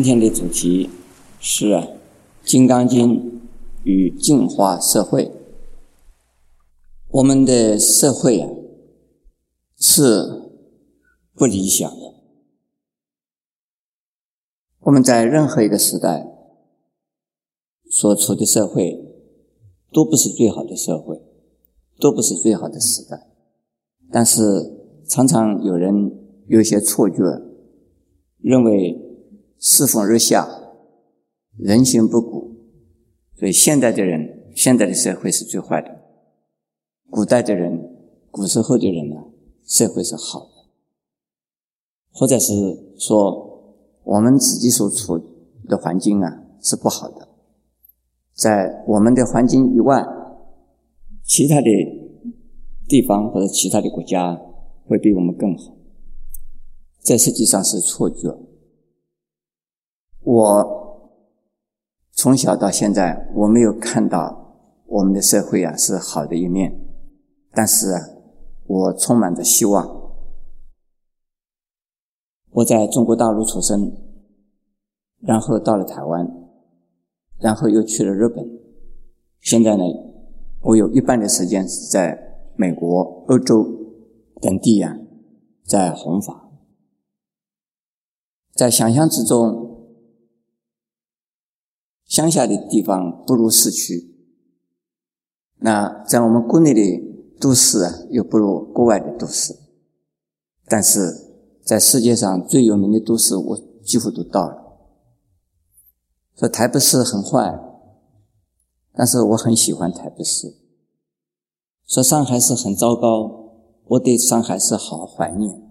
[0.00, 0.88] 今天的主题
[1.40, 1.72] 是
[2.44, 3.16] 《金刚经》
[3.82, 5.32] 与净化社会。
[7.08, 8.48] 我们的社会啊，
[9.76, 10.52] 是
[11.34, 12.14] 不理想的。
[14.82, 16.28] 我们在任何一个时代
[17.90, 19.04] 所处的社会，
[19.92, 21.20] 都不是最好的社会，
[21.98, 23.26] 都不是最好的时代。
[24.12, 24.44] 但是，
[25.08, 27.24] 常常有人有一些错觉，
[28.38, 29.07] 认为。
[29.60, 30.48] 世风日下，
[31.56, 32.54] 人心不古，
[33.36, 35.88] 所以现代的人，现代的社会是最坏的。
[37.10, 37.96] 古代的人，
[38.30, 39.16] 古时候的人呢，
[39.64, 40.70] 社会是好的，
[42.12, 45.18] 或者是说我们自己所处
[45.66, 47.28] 的环境啊是不好的，
[48.34, 50.06] 在我们的环境以外，
[51.24, 51.68] 其他的
[52.86, 54.40] 地方或者其他的国家
[54.86, 55.74] 会比我们更好，
[57.02, 58.38] 这实际上是错觉。
[60.30, 61.08] 我
[62.12, 66.78] 从小到现在，我没有看到我们的社会啊是好的一面，
[67.52, 68.00] 但是啊，
[68.66, 70.12] 我充满着希望。
[72.50, 73.90] 我在中国大陆出生，
[75.20, 76.30] 然后到了台湾，
[77.38, 78.46] 然后又去了日本，
[79.40, 79.84] 现在呢，
[80.60, 83.64] 我有一半的时间是在美国、欧洲
[84.42, 84.98] 等地啊，
[85.64, 86.50] 在弘法，
[88.52, 89.67] 在想象之中。
[92.08, 94.16] 乡下的地方不如市区，
[95.58, 96.80] 那在我们国内的
[97.38, 99.54] 都市啊，又不如国外的都市。
[100.66, 100.98] 但是
[101.62, 104.56] 在世界上最有名的都市，我几乎都到了。
[106.34, 107.58] 说台北市很坏，
[108.94, 110.56] 但是我很喜欢台北市。
[111.86, 113.52] 说上海市很糟糕，
[113.84, 115.62] 我对上海市好怀念，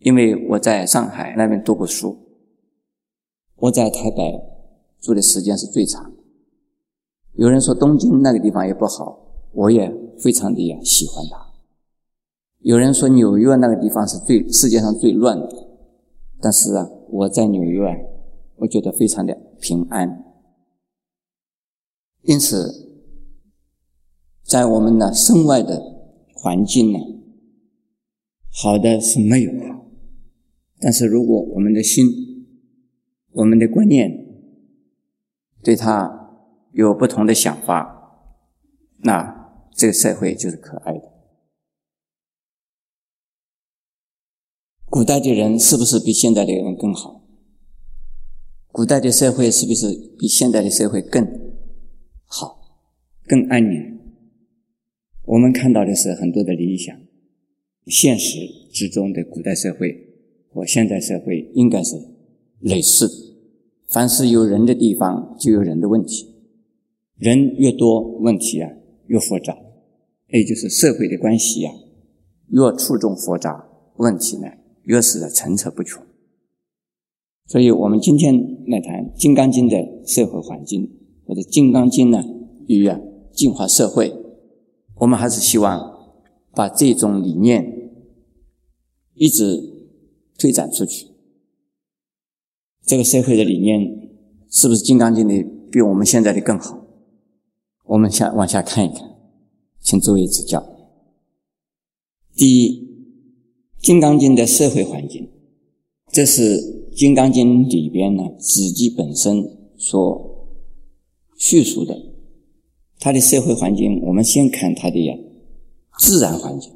[0.00, 2.18] 因为我在上海那边读过书。
[3.56, 4.57] 我在台北。
[5.00, 6.12] 住的时间是最长。
[7.34, 11.52] 有人说东京那个地方也不好，我也非常的喜欢它。
[12.60, 15.68] 有人说纽约那个地方是最世界上最乱的，
[16.40, 17.84] 但是啊，我在纽约，
[18.56, 20.24] 我觉得非常的平安。
[22.22, 23.00] 因此，
[24.42, 25.80] 在我们的身外的
[26.34, 26.98] 环境呢，
[28.50, 29.60] 好的是没有的，
[30.80, 32.04] 但是如果我们的心，
[33.30, 34.27] 我们的观念。
[35.62, 36.30] 对他
[36.72, 38.32] 有不同的想法，
[38.98, 41.02] 那这个社会就是可爱的。
[44.86, 47.22] 古代的人是不是比现在的人更好？
[48.72, 51.26] 古代的社会是不是比现在的社会更
[52.24, 52.60] 好、
[53.26, 53.98] 更安宁？
[55.24, 56.96] 我们看到的是很多的理想，
[57.86, 58.38] 现实
[58.72, 60.14] 之中的古代社会
[60.50, 61.96] 和现代社会应该是
[62.60, 63.27] 类似的。
[63.88, 66.34] 凡是有人的地方，就有人的问题。
[67.16, 68.70] 人越多，问题啊
[69.06, 69.56] 越复杂。
[70.30, 71.72] 也就是社会的关系呀，
[72.48, 73.66] 越错综复杂，
[73.96, 74.46] 问题呢
[74.82, 76.02] 越是层出不穷。
[77.46, 78.34] 所以我们今天
[78.66, 80.90] 来谈《金刚经》的社会环境，
[81.26, 82.22] 或者《金刚经》呢
[82.66, 83.00] 与啊
[83.32, 84.14] 净化社会。
[84.96, 85.80] 我们还是希望
[86.52, 87.90] 把这种理念
[89.14, 89.88] 一直
[90.38, 91.06] 推展出去。
[92.88, 93.82] 这个社会的理念
[94.50, 96.86] 是不是《金刚经》的比我们现在的更好？
[97.84, 99.14] 我们下往下看一看，
[99.78, 100.66] 请诸位指教。
[102.34, 102.88] 第一，
[103.84, 105.28] 《金刚经》的社会环境，
[106.10, 106.56] 这是
[106.96, 109.44] 《金刚经》里边呢自己本身
[109.76, 110.48] 所
[111.36, 111.94] 叙述的。
[112.98, 115.14] 它的社会环境，我们先看它的呀
[115.98, 116.72] 自然环境，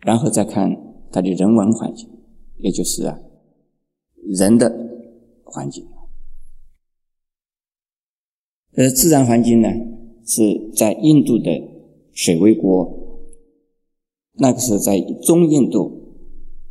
[0.00, 0.76] 然后再看
[1.12, 2.08] 它的人文环境，
[2.56, 3.16] 也就是啊
[4.24, 4.87] 人的。
[5.50, 5.86] 环境，
[8.76, 9.68] 呃，自然环境呢
[10.24, 11.50] 是在印度的
[12.12, 13.26] 水卫国，
[14.34, 16.14] 那个是在中印度，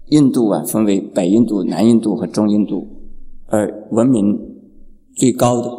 [0.10, 2.88] 印度啊分为北印度、南印度和中印度，
[3.48, 4.38] 而文明
[5.16, 5.72] 最高的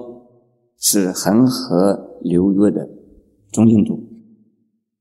[0.76, 2.88] 是恒河流域的
[3.52, 4.00] 中印度。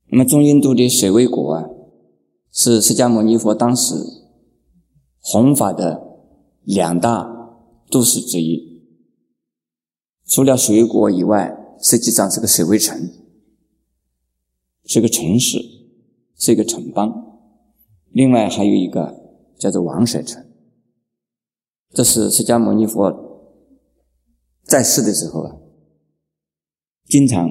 [0.10, 1.66] 那么中印度的水卫国啊，
[2.52, 3.96] 是释迦牟尼佛当时
[5.20, 6.02] 弘法的
[6.64, 7.37] 两大。
[7.90, 8.84] 都市之一，
[10.26, 13.10] 除了水果以外，实际上是个水卫城，
[14.86, 15.60] 是个城市，
[16.36, 17.40] 是一个城邦。
[18.12, 19.16] 另外还有一个
[19.58, 20.46] 叫做王舍城，
[21.92, 23.14] 这是释迦牟尼佛
[24.64, 25.56] 在世的时候啊，
[27.06, 27.50] 经常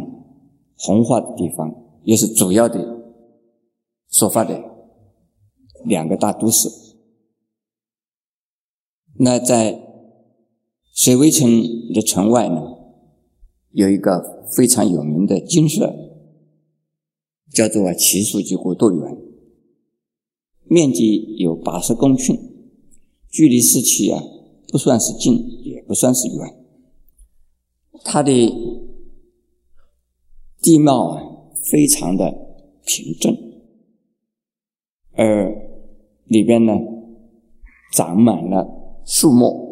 [0.76, 1.72] 弘化的地方，
[2.04, 3.00] 也是主要的
[4.10, 4.60] 说法的
[5.84, 6.68] 两个大都市。
[9.18, 9.85] 那在
[10.96, 11.62] 水围城
[11.92, 12.58] 的城外呢，
[13.72, 15.94] 有一个非常有名的精舍，
[17.52, 19.16] 叫做奇树居国度园，
[20.64, 22.40] 面积有八十公顷，
[23.30, 24.22] 距离市区啊
[24.72, 25.34] 不算是近，
[25.64, 26.64] 也不算是远。
[28.02, 28.32] 它的
[30.62, 31.22] 地貌啊
[31.70, 32.32] 非常的
[32.86, 33.36] 平整，
[35.12, 35.54] 而
[36.24, 36.72] 里边呢
[37.92, 39.66] 长满了树木。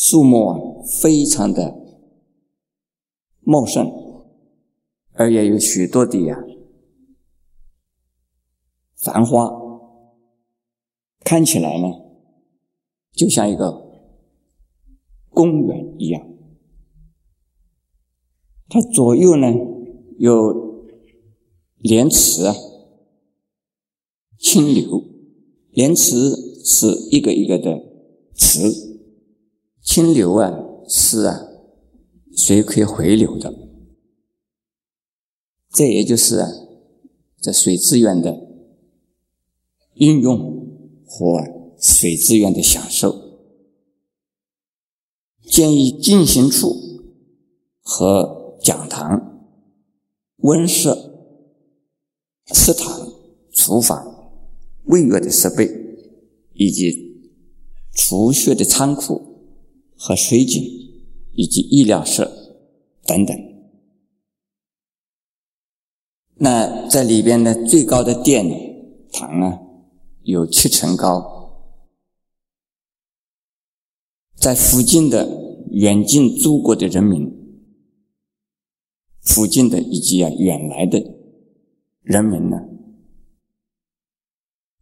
[0.00, 0.56] 树木啊，
[1.02, 1.76] 非常的
[3.40, 3.84] 茂盛，
[5.14, 6.38] 而也有许多的呀
[8.94, 9.50] 繁花，
[11.24, 11.88] 看起来呢，
[13.12, 14.06] 就像一个
[15.30, 16.24] 公园一样。
[18.68, 19.52] 它左右呢
[20.20, 20.86] 有
[21.78, 22.54] 莲池啊，
[24.38, 25.02] 清流，
[25.72, 26.14] 莲池
[26.64, 27.82] 是一个一个的
[28.36, 28.87] 池。
[29.88, 30.52] 清流啊，
[30.86, 31.48] 是啊，
[32.36, 33.54] 水可以回流的。
[35.70, 36.48] 这也就是啊，
[37.40, 38.38] 这水资源的
[39.94, 40.36] 运用
[41.06, 41.42] 和
[41.80, 43.18] 水资源的享受。
[45.50, 46.76] 建议进行处
[47.80, 49.48] 和讲堂、
[50.36, 50.90] 温室、
[52.52, 53.10] 食堂、
[53.54, 54.42] 厨房、
[54.84, 55.66] 卫浴的设备，
[56.52, 57.32] 以及
[57.94, 59.27] 储蓄的仓库。
[59.98, 60.62] 和水井
[61.32, 62.22] 以及医疗室
[63.04, 63.36] 等等，
[66.36, 68.46] 那在里边的最高的殿
[69.12, 69.58] 堂呢，
[70.22, 71.82] 有七层高，
[74.36, 77.28] 在附近的远近诸国的人民，
[79.22, 81.02] 附近的以及啊远来的
[82.02, 82.56] 人民呢，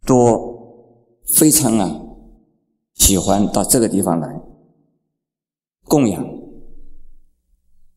[0.05, 2.05] 都非常啊
[2.93, 4.41] 喜欢到这个地方来。
[5.87, 6.25] 供养，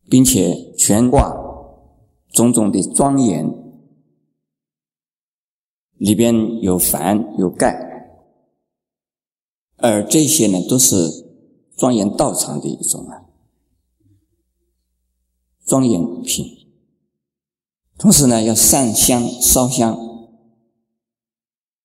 [0.09, 1.35] 并且悬挂
[2.29, 3.45] 种种的庄严，
[5.97, 8.23] 里边有幡有盖，
[9.75, 10.95] 而这些呢都是
[11.75, 13.25] 庄严道场的一种啊
[15.65, 16.45] 庄严品。
[17.97, 19.95] 同时呢，要上香烧香，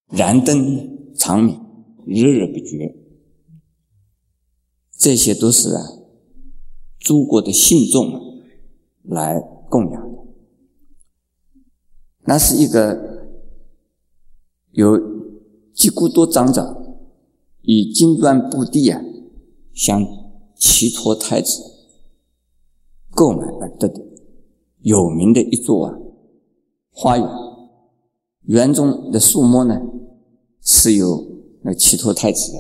[0.09, 1.61] 燃灯长明，
[2.07, 2.97] 日日不绝。
[4.99, 5.83] 这些都是啊，
[7.07, 8.43] 诸国的信众
[9.05, 10.19] 来供养的。
[12.25, 13.29] 那是一个
[14.73, 14.99] 有
[15.73, 16.99] 几乎多长者
[17.63, 19.01] 以金砖布地啊，
[19.73, 20.05] 向
[20.57, 21.63] 齐托太子
[23.15, 24.05] 购买而得的
[24.81, 25.95] 有名的一座啊
[26.91, 27.29] 花园。
[28.43, 29.81] 园中的树木呢，
[30.61, 31.25] 是由
[31.63, 32.53] 那齐托太子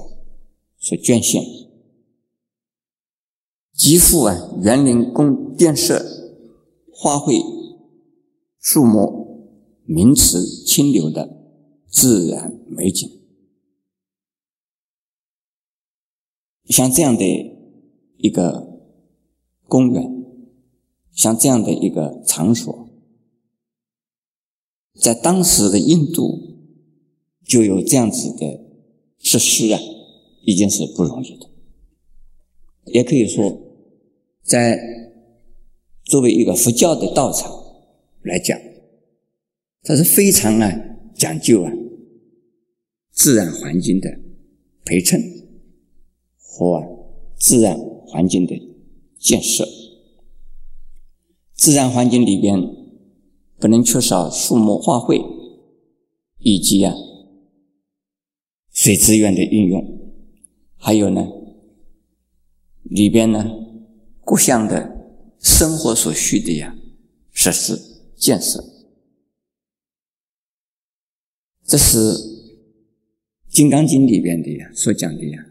[0.78, 1.42] 所捐献。
[3.76, 6.02] 极富啊园林宫殿舍
[6.90, 7.42] 花卉
[8.58, 11.52] 树木名池清流的
[11.86, 13.08] 自然美景，
[16.64, 17.24] 像这样的
[18.16, 18.80] 一个
[19.68, 20.24] 公园，
[21.12, 22.88] 像这样的一个场所，
[24.94, 26.56] 在当时的印度
[27.44, 28.64] 就有这样子的
[29.18, 29.78] 设施啊，
[30.44, 31.50] 已经是不容易的，
[32.86, 33.65] 也可以说。
[34.46, 34.78] 在
[36.04, 37.50] 作为一个佛教的道场
[38.22, 38.56] 来讲，
[39.82, 40.72] 它是非常啊
[41.16, 41.72] 讲究啊
[43.10, 44.08] 自然环境的
[44.84, 45.20] 陪衬
[46.36, 46.80] 和
[47.36, 47.76] 自然
[48.06, 48.56] 环境的
[49.18, 49.66] 建设。
[51.54, 52.56] 自然环境里边
[53.58, 55.20] 不能缺少树木花卉，
[56.38, 56.94] 以及啊
[58.70, 60.12] 水资源的运用，
[60.76, 61.26] 还有呢
[62.84, 63.65] 里边呢。
[64.26, 66.74] 故乡的生活所需的呀
[67.30, 67.80] 设施
[68.16, 68.60] 建设，
[71.64, 71.98] 这是
[73.48, 75.46] 《金刚经》里边的呀所讲的呀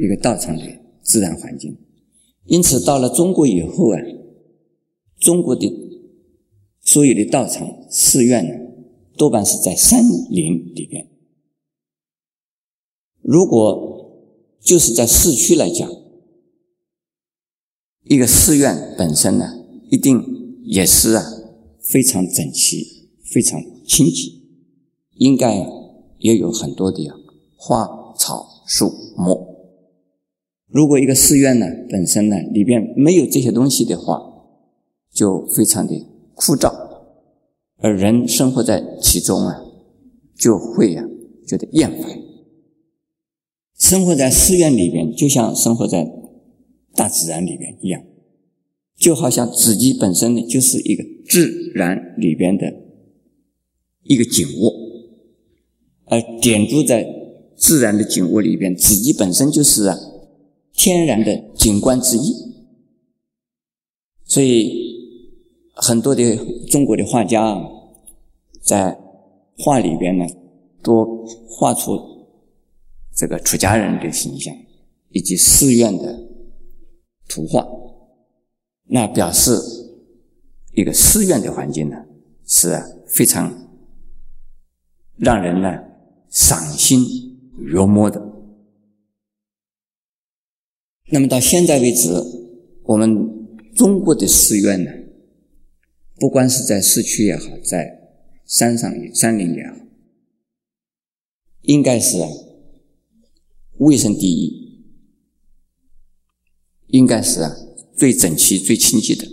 [0.00, 0.64] 一个道场的
[1.00, 1.78] 自然环境。
[2.46, 4.00] 因此，到了中国以后啊，
[5.20, 5.72] 中国的
[6.80, 8.52] 所有的道场寺院呢，
[9.16, 11.08] 多半是在山林里边。
[13.20, 15.88] 如果就是在市区来讲，
[18.04, 19.46] 一个寺院本身呢，
[19.90, 20.20] 一定
[20.64, 21.24] 也是啊
[21.80, 24.32] 非常整齐、非常清洁，
[25.14, 25.66] 应该
[26.18, 27.08] 也有很多的
[27.56, 29.46] 花草树木。
[30.66, 34.20] 如果一个寺院呢本身呢里边没有这些东西的话，
[35.12, 36.72] 就非常的枯燥，
[37.78, 39.62] 而人生活在其中啊，
[40.36, 41.04] 就会啊
[41.46, 42.18] 觉得厌烦。
[43.78, 46.10] 生活在寺院里边，就像生活在
[46.94, 48.02] 大自然里边一样，
[48.96, 52.72] 就好像自己本身呢就是一个自然里边的
[54.02, 54.70] 一个景物，
[56.04, 57.06] 而点缀在
[57.56, 59.96] 自然的景物里边，自己本身就是啊
[60.74, 62.34] 天然的景观之一。
[64.24, 64.70] 所以
[65.74, 66.36] 很多的
[66.68, 67.62] 中国的画家啊
[68.60, 68.98] 在
[69.58, 70.26] 画里边呢，
[70.82, 71.98] 都画出
[73.14, 74.54] 这个出家人的形象，
[75.10, 76.31] 以及寺院的。
[77.32, 77.66] 图画，
[78.84, 79.52] 那表示
[80.74, 81.96] 一个寺院的环境呢，
[82.46, 83.70] 是非常
[85.16, 85.82] 让人呢
[86.28, 87.02] 赏心
[87.56, 88.20] 悦目的。
[91.10, 92.10] 那么到现在为止，
[92.82, 94.90] 我们中国的寺院呢，
[96.16, 97.98] 不管是在市区也好，在
[98.44, 99.76] 山上山林也好，
[101.62, 102.18] 应该是
[103.78, 104.61] 卫生第一。
[106.92, 107.40] 应该是
[107.96, 109.26] 最整齐、最清洁的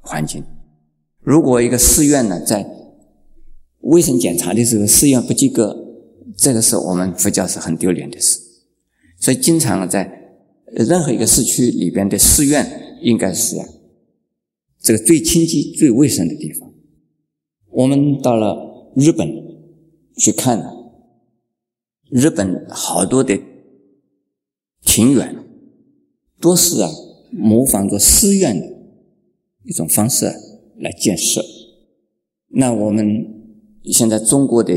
[0.00, 0.42] 环境。
[1.20, 2.66] 如果一个寺院呢，在
[3.80, 5.76] 卫生检查的时候，寺院不及格，
[6.36, 8.40] 这个是我们佛教是很丢脸的事。
[9.20, 10.10] 所以，经常在
[10.66, 13.56] 任何一个市区里边的寺院，应该是
[14.80, 16.72] 这个最清洁、最卫生的地方。
[17.70, 19.28] 我们到了日本
[20.16, 20.74] 去看，
[22.10, 23.38] 日本好多的
[24.80, 25.41] 庭园。
[26.42, 26.90] 都是啊，
[27.30, 28.66] 模仿着寺院的
[29.64, 30.26] 一种方式
[30.76, 31.40] 来建设。
[32.48, 33.04] 那我们
[33.84, 34.74] 现在中国的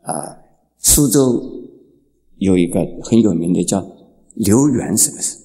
[0.00, 0.38] 啊，
[0.78, 1.68] 苏州
[2.38, 3.86] 有一个很有名的叫
[4.34, 5.36] 留园，是不是？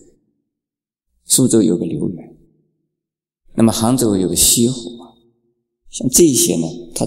[1.25, 2.37] 苏州有个留园，
[3.55, 5.11] 那么杭州有个西湖啊，
[5.89, 7.05] 像这些呢，它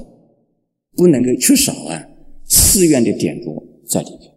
[0.95, 2.07] 不能够缺少啊
[2.45, 4.31] 寺院的点缀在里边，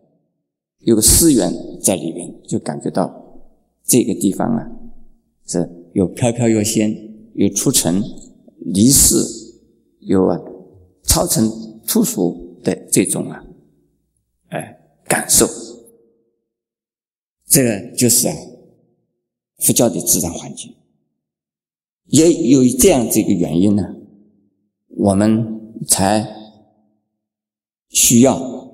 [0.79, 3.19] 有个寺院在里边，就感觉到。
[3.85, 4.71] 这个地方啊，
[5.45, 6.95] 是有飘飘欲仙，
[7.35, 8.01] 有出尘
[8.59, 9.15] 离世，
[9.99, 10.39] 有啊
[11.03, 11.49] 超尘
[11.85, 13.43] 脱俗的这种啊，
[14.49, 15.47] 哎感受。
[17.45, 18.35] 这个就是啊
[19.57, 20.73] 佛教的自然环境，
[22.05, 23.95] 也有这样这个原因呢，
[24.87, 26.25] 我们才
[27.89, 28.73] 需要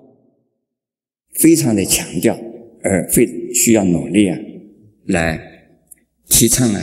[1.33, 2.37] 非常的强调，
[2.83, 4.37] 而非需要努力啊。
[5.09, 5.39] 来
[6.27, 6.79] 提倡呢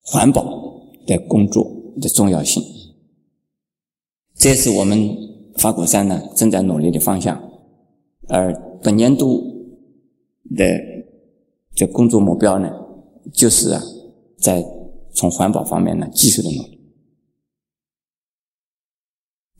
[0.00, 0.42] 环保
[1.06, 1.62] 的工作
[2.00, 2.62] 的重要性，
[4.34, 5.14] 这是我们
[5.56, 7.38] 法鼓山呢正在努力的方向。
[8.28, 9.42] 而本年度
[10.56, 10.64] 的
[11.74, 12.70] 这工作目标呢，
[13.34, 13.82] 就是啊，
[14.38, 14.64] 在
[15.12, 16.80] 从环保方面呢继续的努力。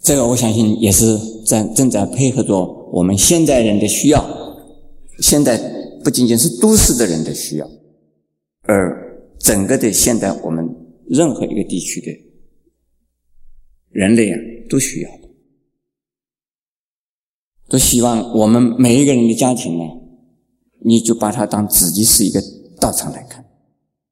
[0.01, 2.65] 这个我相信也是在正在配合着
[2.95, 4.25] 我们现代人的需要，
[5.21, 5.84] 现在。
[6.05, 7.69] 不仅仅是都市的人的需要，
[8.63, 10.69] 而整个的现代我们
[11.09, 12.13] 任何一个地区的
[13.89, 15.11] 人类啊，都需要，
[17.69, 19.85] 都希望我们每一个人的家庭呢，
[20.85, 22.43] 你就把它当自己是一个
[22.79, 23.43] 道场来看。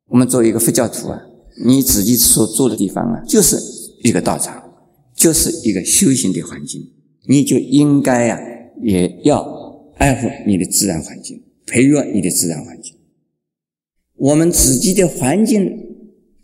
[0.06, 1.20] 我们作为一个佛教徒啊，
[1.66, 3.56] 你自己所住的地方啊，就是
[4.02, 4.62] 一个道场，
[5.14, 6.80] 就是一个修行的环境，
[7.28, 8.40] 你就应该呀，
[8.82, 9.42] 也要
[9.96, 11.42] 爱护你的自然环境。
[11.72, 12.94] 培育你的自然环境。
[14.16, 15.74] 我们自己的环境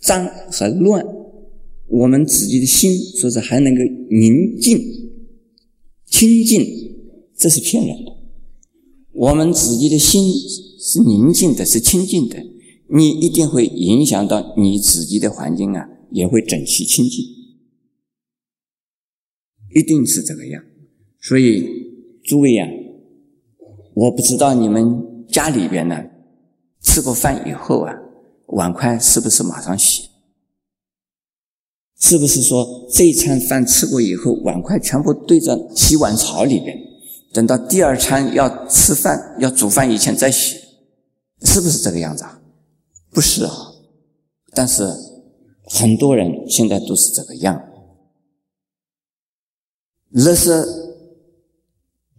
[0.00, 1.04] 脏和乱，
[1.86, 4.78] 我们自己的心说是还能够宁静、
[6.06, 6.66] 清净，
[7.36, 8.12] 这是骗人的。
[9.12, 10.32] 我们自己的心
[10.80, 12.42] 是宁静的，是清净的，
[12.88, 17.22] 你一定会影响到你自己的环境啊，也会整齐清净，
[19.74, 20.64] 一定是这个样。
[21.20, 21.66] 所以
[22.24, 22.66] 诸位呀，
[23.92, 25.17] 我不知道你们。
[25.30, 25.96] 家里边呢，
[26.82, 27.94] 吃过饭以后啊，
[28.46, 30.08] 碗筷是不是马上洗？
[32.00, 36.78] 是不是说这一餐饭吃过以后，碗筷全部对着洗碗槽里边，
[37.32, 40.56] 等到第二餐要吃饭、要煮饭以前再洗？
[41.42, 42.40] 是不是这个样子啊？
[43.10, 43.52] 不是啊，
[44.54, 44.84] 但是
[45.64, 47.60] 很多人现在都是这个样。
[50.14, 50.50] 垃圾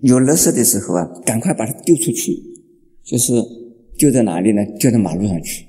[0.02, 2.49] 有垃圾的时候啊，赶快把它丢出去。
[3.10, 3.34] 就是
[3.98, 4.64] 丢在哪里呢？
[4.80, 5.66] 丢到马路上去。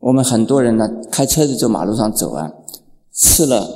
[0.00, 2.50] 我们很多人呢，开车子在马路上走啊，
[3.12, 3.68] 吃了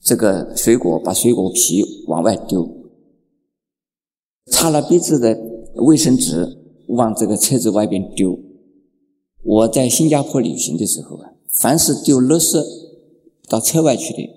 [0.00, 2.62] 这个水果，把水果皮往外丢；
[4.52, 5.36] 擦了鼻子的
[5.74, 6.46] 卫生纸
[6.86, 8.38] 往这个车子外边丢。
[9.42, 12.62] 我在新加坡旅行的时候啊，凡是丢垃圾
[13.48, 14.30] 到车外去的，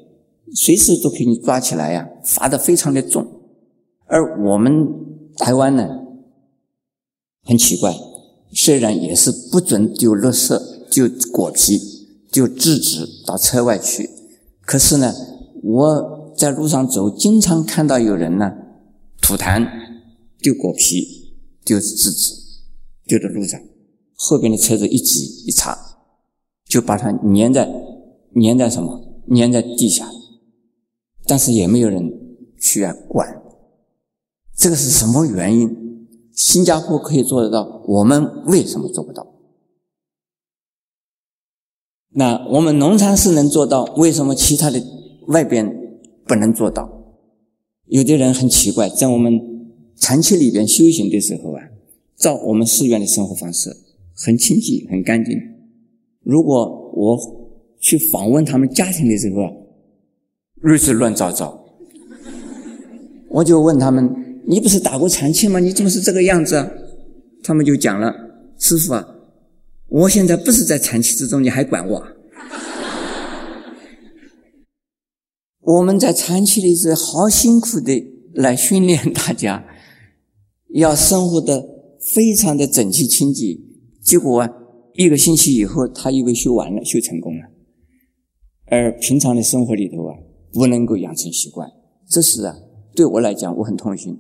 [0.56, 3.28] 随时都可以抓起来呀，罚的非常的重。
[4.08, 4.88] 而我们
[5.38, 6.00] 台湾呢？
[7.44, 7.94] 很奇怪，
[8.52, 10.58] 虽然也是不准丢垃圾、
[10.90, 11.80] 丢果皮、
[12.32, 14.10] 丢纸纸到车外去，
[14.62, 15.14] 可是呢，
[15.62, 18.52] 我在路上走，经常看到有人呢
[19.22, 19.68] 吐痰、
[20.40, 21.36] 丢果皮、
[21.66, 22.34] 丢纸纸，
[23.06, 23.60] 丢在路上，
[24.16, 25.78] 后边的车子一挤一擦，
[26.66, 27.70] 就把它粘在
[28.42, 29.00] 粘在什么？
[29.36, 30.10] 粘在地下，
[31.26, 32.12] 但是也没有人
[32.60, 33.42] 去管。
[34.56, 35.83] 这个是什么原因？
[36.34, 39.28] 新加坡可以做得到，我们为什么做不到？
[42.16, 44.82] 那我们农禅寺能做到，为什么其他的
[45.28, 46.90] 外边不能做到？
[47.86, 49.40] 有的人很奇怪，在我们
[49.96, 51.62] 禅期里边修行的时候啊，
[52.18, 53.70] 照我们寺院的生活方式，
[54.16, 55.40] 很清净、很干净。
[56.22, 57.20] 如果我
[57.80, 59.52] 去访问他们家庭的时候啊，
[60.62, 61.64] 日子乱糟糟，
[63.30, 64.33] 我就问他们。
[64.46, 65.60] 你不是打过禅期吗？
[65.60, 66.70] 你怎么是这个样子啊？
[67.44, 68.14] 他们就讲了
[68.60, 69.06] ：“师傅啊，
[69.90, 72.04] 我现在不是在禅期之中，你还管我？
[75.62, 79.66] 我们在禅期里是好辛苦的来训练大家，
[80.74, 81.66] 要生活的
[82.14, 83.58] 非常的整齐清洁。
[84.02, 84.50] 结果啊，
[84.96, 87.44] 一个星期以后，他以为修完了，修成功了，
[88.68, 90.16] 而平常的生活里头啊，
[90.52, 91.70] 不能够养成习惯。
[92.10, 92.56] 这是啊，
[92.96, 94.20] 对我来讲，我很痛心。”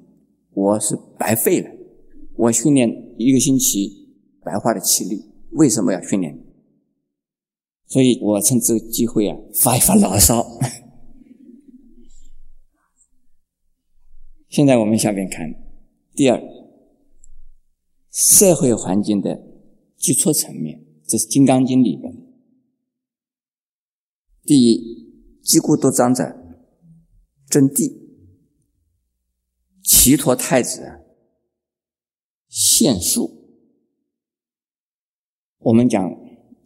[0.54, 1.70] 我是白费了，
[2.36, 4.10] 我训练一个星期，
[4.42, 5.32] 白花了气力。
[5.52, 6.44] 为什么要训练？
[7.88, 10.46] 所以我趁这个机会啊，发一发牢骚。
[14.50, 15.54] 现在我们下边看
[16.14, 16.40] 第二，
[18.12, 19.42] 社会环境的
[19.98, 22.16] 基础层面，这是《金刚经》里边。
[24.44, 26.36] 第一，积孤多长者，
[27.50, 28.03] 真谛。
[30.04, 31.00] 齐陀太子
[32.50, 33.32] 献述，
[35.60, 36.04] 我们讲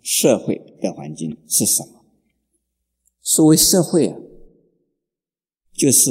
[0.02, 2.04] 社会的环境是什么？
[3.22, 4.18] 所谓社会啊，
[5.72, 6.10] 就是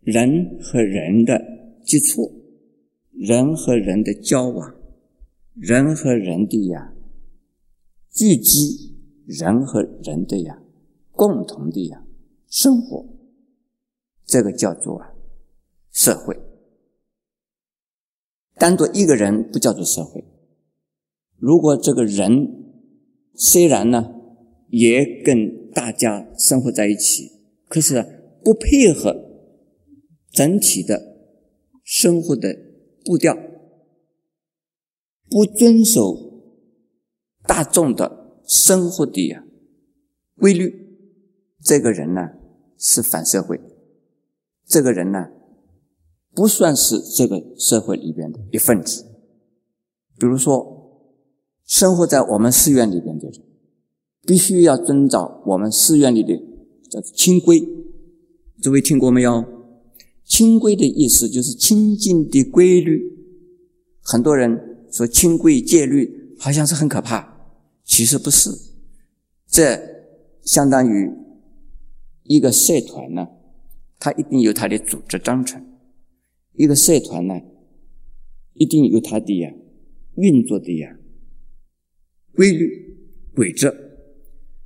[0.00, 1.38] 人和人的
[1.84, 2.42] 接触，
[3.12, 4.80] 人和人的交往，
[5.56, 6.94] 人和人的呀
[8.14, 10.58] 聚集，人和人的呀
[11.12, 12.02] 共同的呀
[12.46, 13.06] 生活，
[14.24, 15.16] 这个叫做啊。
[16.00, 16.40] 社会，
[18.54, 20.24] 单独一个人不叫做社会。
[21.36, 22.86] 如果这个人
[23.34, 24.14] 虽然呢
[24.68, 27.32] 也跟大家生活在一起，
[27.68, 29.12] 可是不配合
[30.30, 31.16] 整体的
[31.82, 32.56] 生活的
[33.04, 33.36] 步调，
[35.28, 36.14] 不遵守
[37.42, 39.44] 大众的生活的呀
[40.36, 40.96] 规律，
[41.60, 42.20] 这个人呢
[42.78, 43.60] 是反社会。
[44.64, 45.32] 这个人呢。
[46.38, 49.04] 不算是这个社会里边的一份子。
[50.16, 51.02] 比如说，
[51.64, 53.42] 生活在我们寺院里边的人，
[54.24, 56.36] 必须要遵照我们寺院里的
[56.88, 57.60] 叫清规。
[58.62, 59.44] 诸位听过没有？
[60.24, 63.02] 清规的意思就是清净的规律。
[64.00, 67.50] 很多人说清规戒律好像是很可怕，
[67.84, 68.48] 其实不是。
[69.48, 69.76] 这
[70.44, 71.10] 相当于
[72.22, 73.26] 一个社团呢，
[73.98, 75.67] 它一定有它的组织章程。
[76.58, 77.40] 一个社团呢，
[78.54, 79.54] 一定有它的呀
[80.16, 80.98] 运作的呀
[82.34, 82.98] 规律
[83.32, 83.72] 规则。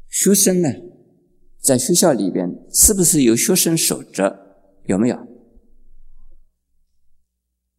[0.09, 0.71] 学生呢，
[1.61, 4.57] 在学校里边是不是有学生守则？
[4.87, 5.29] 有没有？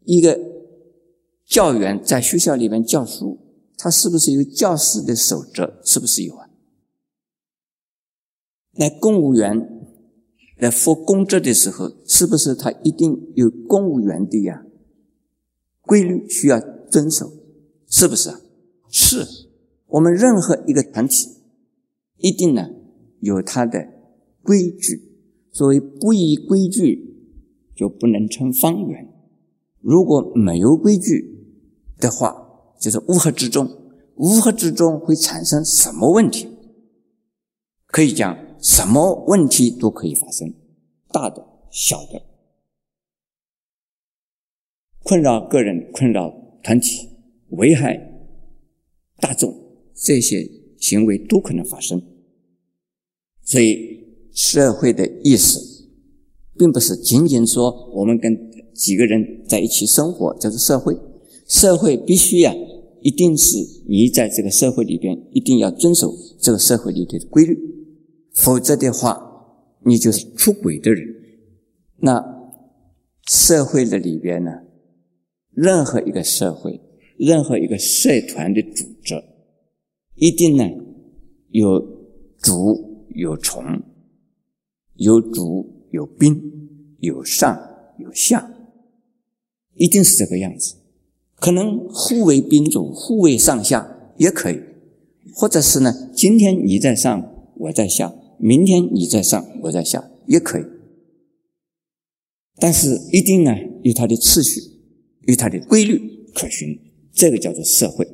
[0.06, 0.40] 一个
[1.46, 3.40] 教员在学校里面教书，
[3.78, 5.82] 他是不是有教师的守则？
[5.84, 6.52] 是不是有啊？
[8.74, 9.73] 那公务员？
[10.64, 14.64] 在负公职的时候，是不是他一定有公务员的呀
[15.82, 16.58] 规律需要
[16.90, 17.30] 遵守？
[17.90, 18.30] 是不是？
[18.90, 19.28] 是。
[19.88, 21.28] 我们任何一个团体，
[22.16, 22.70] 一定呢
[23.20, 23.90] 有它的
[24.42, 25.02] 规矩。
[25.52, 27.14] 所谓不依规矩，
[27.76, 29.14] 就不能成方圆。
[29.82, 31.46] 如果没有规矩
[32.00, 33.70] 的话，就是乌合之众。
[34.16, 36.48] 乌合之众会产生什么问题？
[37.88, 38.38] 可以讲。
[38.64, 40.54] 什么问题都可以发生，
[41.12, 42.22] 大的、小的，
[45.04, 47.10] 困扰个人、困扰团体、
[47.50, 48.00] 危害
[49.20, 49.54] 大众，
[49.94, 50.50] 这些
[50.80, 52.02] 行为都可能发生。
[53.44, 55.60] 所以，社会的意识，
[56.58, 60.98] 并不是仅仅说我们跟几个人在一起生活就是社会。
[61.46, 62.56] 社会必须呀，
[63.02, 63.58] 一定是
[63.90, 67.83] 你在这个社会里边，一定要遵守这个社会里的规律。
[68.34, 71.08] 否则的话，你就是出轨的人。
[71.98, 72.52] 那
[73.28, 74.52] 社会的里边呢，
[75.52, 76.82] 任何一个社会，
[77.18, 79.24] 任何一个社团的组织，
[80.16, 80.70] 一定呢
[81.50, 81.80] 有
[82.40, 83.64] 主有从，
[84.96, 86.42] 有主有宾，
[87.00, 87.58] 有上
[88.00, 88.52] 有下，
[89.76, 90.76] 一定是这个样子。
[91.36, 94.60] 可能互为宾主，互为上下也可以，
[95.34, 100.64] 或者是呢，今天你在上，我在下；明天你在上，我在下，也可以。
[102.58, 103.52] 但是一定呢
[103.84, 104.62] 有它的次序，
[105.28, 106.80] 有它的规律可循。
[107.12, 108.08] 这个叫做社会。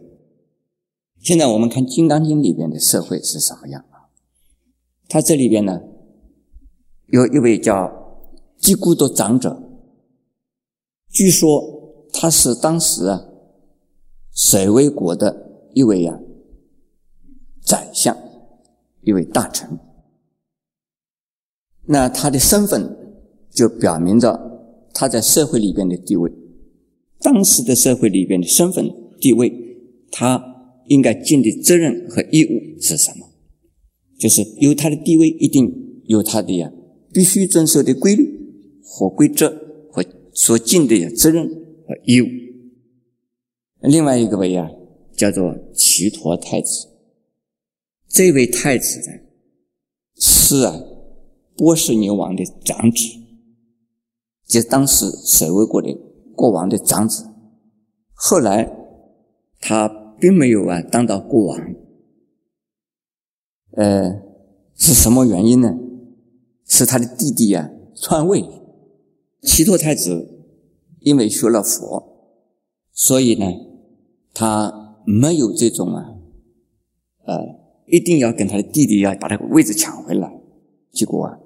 [1.22, 4.12] 现在我们看《金刚经》里边的社会是什么样啊？
[5.08, 5.82] 它这里边呢，
[7.08, 7.92] 有一位叫
[8.58, 9.62] 基孤多长者，
[11.10, 13.26] 据说他是当时啊，
[14.34, 16.20] 舍卫国的一位呀
[17.62, 18.18] 宰相，
[19.02, 19.80] 一位大臣。
[21.92, 22.96] 那他的身份
[23.52, 24.40] 就表明着
[24.94, 26.32] 他在社会里边的地位。
[27.20, 29.52] 当时的社会里边的身份地位，
[30.12, 30.42] 他
[30.88, 33.28] 应该尽的责任和义务是什么？
[34.20, 36.72] 就是有他的地位，一定有他的呀，
[37.12, 38.24] 必须遵守的规律
[38.84, 39.50] 和规则
[39.92, 42.28] 和所尽的责任和义务。
[43.82, 44.70] 另外一个位呀，
[45.18, 46.88] 叫做齐陀太子。
[48.08, 49.18] 这位太子呢，
[50.18, 50.84] 是啊，
[51.60, 53.20] 波斯尼王的长子，
[54.48, 55.96] 就当时守卫国的。
[56.36, 57.28] 国王的长子，
[58.14, 58.72] 后来
[59.60, 59.90] 他
[60.22, 61.60] 并没有啊当到国王，
[63.72, 64.22] 呃，
[64.74, 65.78] 是什么原因呢？
[66.66, 68.46] 是他的弟弟啊篡位，
[69.42, 70.46] 齐陀太子
[71.02, 72.32] 因为学了佛，
[72.94, 73.46] 所以呢，
[74.34, 76.16] 他没有这种啊，
[77.26, 77.38] 呃，
[77.86, 80.40] 一定要跟他的弟弟要把这个位置抢回来，
[80.94, 81.38] 结果啊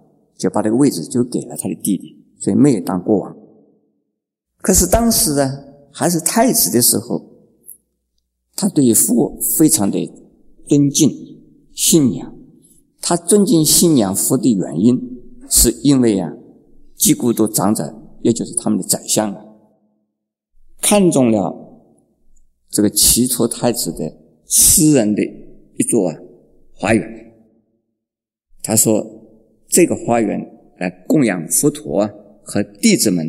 [0.44, 3.34] 就把这个位置就给了他的弟弟，所以没有当国王。
[4.58, 5.50] 可是当时呢，
[5.90, 7.24] 还是太子的时候，
[8.54, 10.12] 他对佛非常的
[10.68, 11.10] 尊敬、
[11.74, 12.36] 信仰。
[13.00, 15.00] 他尊敬、信仰佛的原因，
[15.50, 16.34] 是因为啊，
[16.98, 19.46] 基古都长者，也就是他们的宰相啊，
[20.82, 21.56] 看中了
[22.70, 25.24] 这个齐陀太子的私人的
[25.78, 26.18] 一座啊
[26.74, 27.34] 花园。
[28.62, 29.06] 他说
[29.74, 30.40] ：“这个花园
[30.78, 32.08] 来供养佛陀
[32.44, 33.26] 和弟子们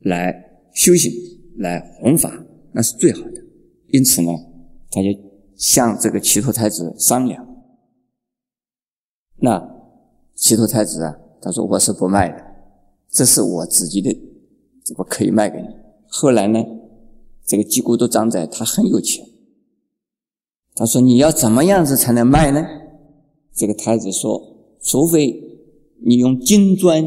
[0.00, 1.12] 来。”修行
[1.56, 2.32] 来弘法，
[2.72, 3.42] 那是最好的。
[3.88, 4.30] 因此呢，
[4.88, 5.08] 他就
[5.56, 7.44] 向这个齐陀太子商量。
[9.38, 9.60] 那
[10.36, 12.36] 齐陀太子啊，他说：“我是不卖的，
[13.10, 14.16] 这是我自己的，
[14.96, 15.66] 我可以卖给你。”
[16.06, 16.64] 后来呢，
[17.44, 19.26] 这个基古多长者他很有钱，
[20.76, 22.64] 他说：“你要怎么样子才能卖呢？”
[23.52, 24.40] 这个太子说
[24.80, 25.49] ：“除非
[26.04, 27.04] 你用金砖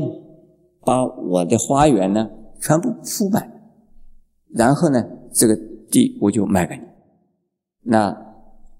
[0.82, 2.30] 把我的花园呢
[2.62, 3.52] 全部铺满。”
[4.54, 5.04] 然后呢，
[5.34, 5.56] 这个
[5.90, 6.82] 地我就卖给你。
[7.82, 8.16] 那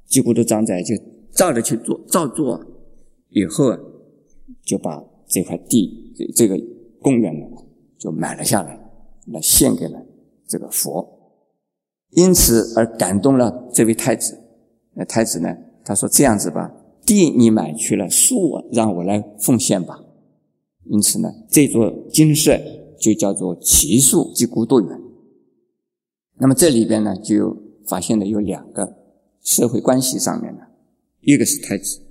[0.06, 0.96] 几乎的长者就
[1.32, 2.64] 照着去做，照做
[3.30, 3.76] 以后，
[4.64, 6.56] 就把这块地这这个
[7.02, 7.46] 公园呢
[7.98, 8.80] 就买了下来，
[9.28, 10.00] 来献给了
[10.48, 11.20] 这个佛。
[12.12, 14.40] 因此而感动了这位太子。
[14.94, 16.72] 那太子呢，他说：“这样子吧，
[17.04, 20.00] 地你买去了，树我让我来奉献吧。”
[20.86, 22.60] 因此呢，这座金舍
[23.00, 25.02] 就叫做奇树及孤独园。
[26.36, 27.56] 那么这里边呢，就
[27.88, 28.98] 发现了有两个
[29.42, 30.68] 社会关系上面的，
[31.22, 32.02] 一个是太子，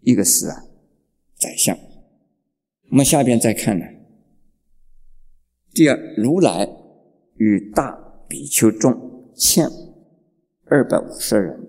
[0.00, 0.64] 一个是啊
[1.36, 1.76] 宰相。
[2.90, 3.84] 我们下边再看呢，
[5.72, 6.68] 第二，如来
[7.36, 9.68] 与大比丘众千
[10.66, 11.68] 二百五十人，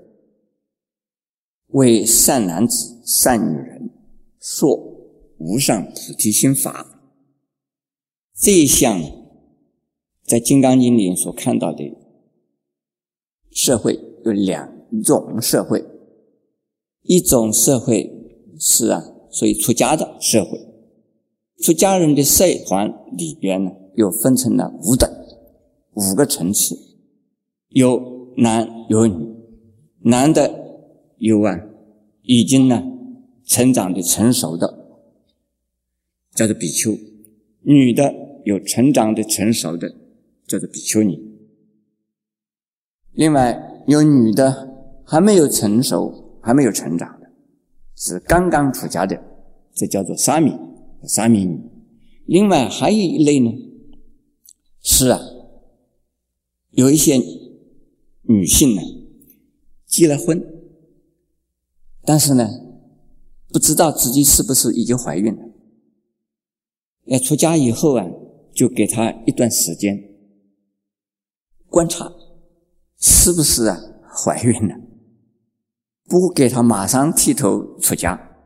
[1.67, 3.89] 为善男子、善女人
[4.39, 4.94] 说
[5.37, 7.01] 无上菩提心法，
[8.35, 9.01] 这一项。
[10.27, 11.83] 在《金刚经》里所看到的
[13.51, 14.67] 社会有两
[15.03, 15.85] 种社会，
[17.03, 18.11] 一种社会
[18.59, 20.59] 是啊，属于出家的社会。
[21.61, 25.07] 出家人的社团里边呢，又分成了五等，
[25.93, 26.75] 五个层次，
[27.67, 29.13] 有男有女，
[30.05, 30.51] 男的
[31.19, 31.55] 有啊，
[32.23, 32.83] 已经呢
[33.45, 34.84] 成长的成熟的，
[36.35, 36.91] 叫做比丘；
[37.61, 39.95] 女的有成长的成熟的。
[40.47, 41.19] 叫做比丘尼。
[43.13, 47.31] 另外有女的还没有成熟、还没有成长的，
[47.95, 49.19] 是刚刚出家的，
[49.73, 50.51] 这叫做沙弥、
[51.07, 51.59] 沙弥女。
[52.27, 53.51] 另外还有一类呢，
[54.83, 55.19] 是啊，
[56.69, 57.19] 有一些
[58.21, 58.83] 女性呢
[59.87, 60.45] 结了婚，
[62.03, 62.47] 但是呢
[63.47, 65.44] 不知道自己是不是已经怀孕了。
[67.05, 68.05] 要出家以后啊，
[68.53, 70.11] 就给她一段时间。
[71.67, 72.11] 观察
[72.97, 73.77] 是不是啊
[74.09, 74.75] 怀孕了？
[76.07, 78.37] 不给他马上剃头出家，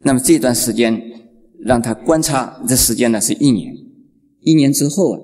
[0.00, 1.00] 那么这段时间
[1.60, 3.74] 让他观察的时间呢是一年，
[4.40, 5.20] 一年之后啊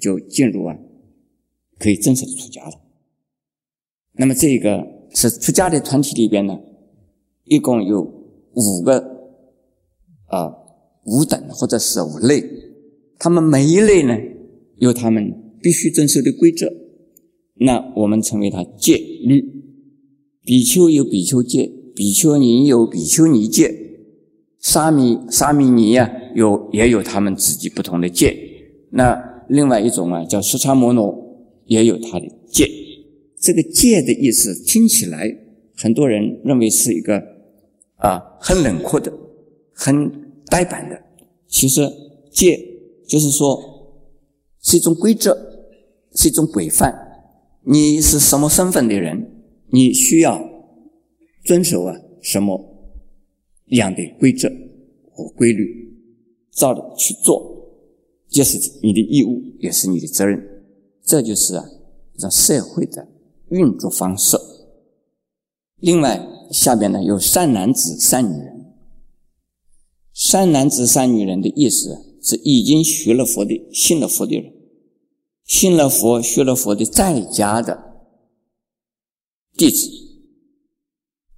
[0.00, 0.74] 就进入啊
[1.78, 2.72] 可以正式的出家了。
[4.14, 6.58] 那么这个是出家的团体里边呢，
[7.44, 8.98] 一共有五个
[10.26, 10.61] 啊
[11.04, 12.44] 五等或者是五类，
[13.18, 14.16] 他们每一类呢
[14.76, 16.72] 有他们必须遵守的规则，
[17.54, 19.62] 那我们称为它戒律。
[20.44, 23.72] 比丘有比丘戒，比丘尼有比丘尼戒，
[24.58, 28.36] 沙弥沙弥尼呀有也有他们自己不同的戒。
[28.90, 31.16] 那另外一种啊叫释迦摩罗
[31.66, 32.68] 也有他的戒。
[33.40, 35.28] 这个戒的意思听起来
[35.76, 37.22] 很多人认为是一个
[37.96, 39.12] 啊很冷酷的、
[39.72, 40.10] 很
[40.52, 41.02] 呆板的。
[41.48, 41.80] 其实
[42.30, 42.58] 戒
[43.08, 43.58] 就是说
[44.60, 45.34] 是一种规则，
[46.14, 46.92] 是一种规范。
[47.64, 49.46] 你是什么身份的人？
[49.70, 50.38] 你需要
[51.46, 52.60] 遵守啊什么
[53.68, 54.46] 样的规则
[55.10, 55.96] 和规律，
[56.50, 57.42] 照着去做，
[58.28, 60.38] 这是你的义务，也是你的责任。
[61.02, 61.64] 这就是啊，
[62.18, 63.08] 让社会的
[63.48, 64.36] 运作方式。
[65.80, 68.51] 另外，下边呢有善男子、善女人。
[70.12, 74.52] 善男子、善女人的意思是已经学了佛的、信了佛的人，
[75.44, 77.92] 信了佛、学了佛的在家的。
[79.56, 79.88] 弟子，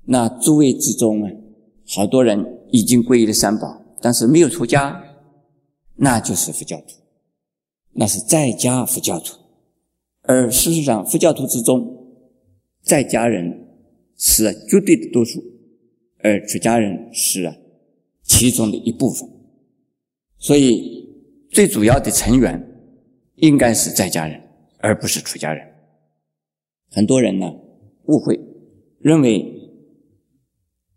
[0.06, 1.30] 那诸位之中啊，
[1.88, 5.02] 好多人已经皈依了三宝，但是没有出家，
[5.96, 6.86] 那就是佛教徒，
[7.92, 9.36] 那是在家佛教徒。
[10.22, 12.06] 而事实上，佛教徒之中，
[12.82, 13.68] 在家人
[14.16, 15.42] 是绝对的多数，
[16.18, 17.56] 而出家人是啊
[18.24, 19.28] 其中的一部分。
[20.38, 21.08] 所以，
[21.50, 22.60] 最主要的成员
[23.36, 24.42] 应该是在家人，
[24.78, 25.64] 而不是出家人。
[26.90, 27.52] 很多人呢。
[28.06, 28.38] 误会，
[28.98, 29.50] 认为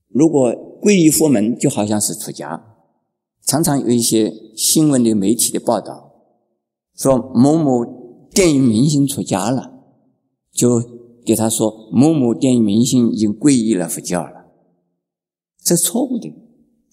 [0.10, 2.76] 如果皈依佛门就好像是出家。
[3.46, 6.12] 常常有一些新闻的媒体的报道，
[6.94, 9.72] 说某某电影明星出家了，
[10.52, 10.84] 就
[11.26, 14.48] 给他说某某电影明星已经皈依了佛教了。
[15.64, 16.30] 这错误的，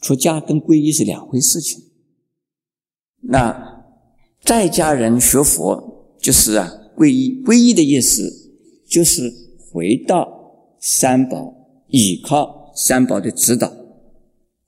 [0.04, 1.82] 出家跟皈依是两回事情。
[3.22, 3.86] 那
[4.42, 8.30] 在家人学佛就是啊，皈依，皈依的意思
[8.88, 9.42] 就是。
[9.74, 11.52] 回到三宝，
[11.88, 13.72] 依靠三宝的指导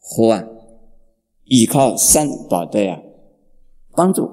[0.01, 0.45] 和啊，
[1.45, 3.01] 依靠三宝的呀
[3.93, 4.29] 帮助，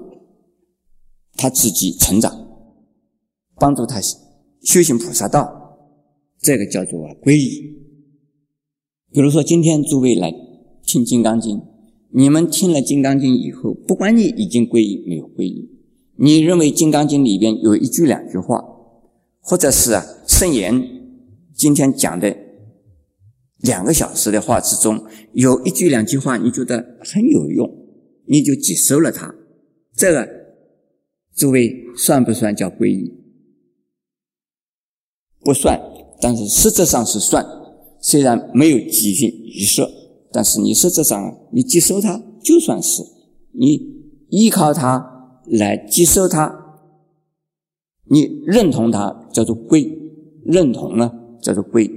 [1.34, 2.48] 他自己成长，
[3.58, 4.02] 帮助他
[4.64, 5.78] 修行菩萨道，
[6.40, 7.62] 这个叫做啊皈依。
[9.12, 10.34] 比如说，今天诸位来
[10.86, 11.58] 听《金刚经》，
[12.12, 15.70] 你们听了《金刚经》以后，不管你已经皈依没有皈依，
[16.18, 18.64] 你认为《金刚经》里边有一句两句话。
[19.46, 20.82] 或者是啊，圣言
[21.54, 22.34] 今天讲的
[23.58, 27.70] 两个小时的话之中，有一句两句话你觉得很有用，
[28.26, 29.36] 你就接受了它。
[29.98, 30.26] 这个
[31.36, 33.14] 诸位算不算叫皈依？
[35.42, 35.78] 不算，
[36.22, 37.46] 但是实质上是算。
[38.00, 39.82] 虽然没有集训仪式，
[40.34, 43.04] 但是你实质上你接受它，就算是
[43.52, 43.80] 你
[44.30, 46.60] 依靠它来接受它。
[48.10, 49.90] 你认同它叫做归，
[50.44, 51.90] 认同呢叫做归，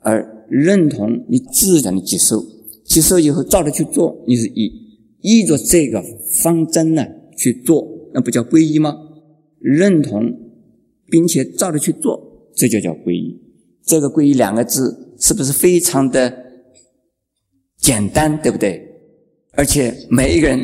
[0.00, 2.44] 而认同你自然的接受，
[2.84, 4.70] 接受以后照着去做，你是依
[5.22, 6.02] 依着这个
[6.42, 7.04] 方针呢
[7.36, 8.94] 去做，那不叫皈依吗？
[9.58, 10.22] 认同
[11.08, 13.40] 并且照着去做，这就叫皈依。
[13.84, 16.41] 这个皈依两个字是不是非常的
[17.82, 18.80] 简单，对不对？
[19.54, 20.58] 而且每一个人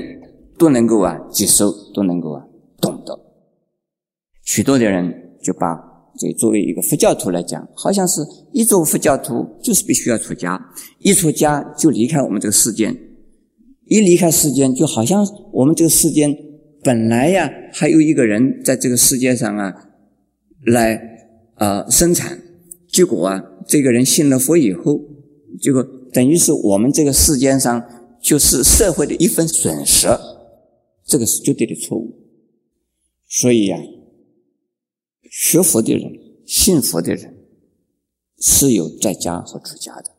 [0.57, 2.43] 都能够啊接受，都能够啊
[2.81, 3.19] 懂得。
[4.45, 5.77] 许多的人就把
[6.17, 10.59] 这作为一个佛教徒来讲，好像是一做佛教徒就是必须要出家，
[11.01, 12.97] 一出家就离开我们这个世间，
[13.87, 16.35] 一离开世间就好像我们这个世间
[16.83, 19.75] 本来呀还有一个人在这个世界上啊
[20.65, 20.99] 来
[21.57, 22.39] 啊生产，
[22.89, 25.01] 结果啊这个人信了佛以后，
[25.61, 27.83] 结果等于是我们这个世间上
[28.21, 30.09] 就是社会的一份损失，
[31.05, 32.15] 这个是绝对的错误，
[33.27, 33.79] 所以呀。
[35.31, 36.11] 学佛的人、
[36.47, 37.37] 信佛的人
[38.39, 40.11] 是有在家和出家的。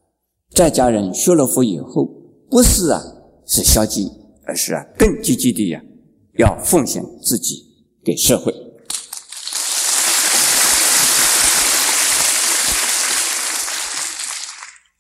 [0.51, 2.05] 在家人学了佛以后，
[2.47, 3.01] 不是啊
[3.47, 4.07] 是消极，
[4.45, 5.83] 而是啊更积极的呀，
[6.37, 7.65] 要奉献自己
[8.03, 8.53] 给社会。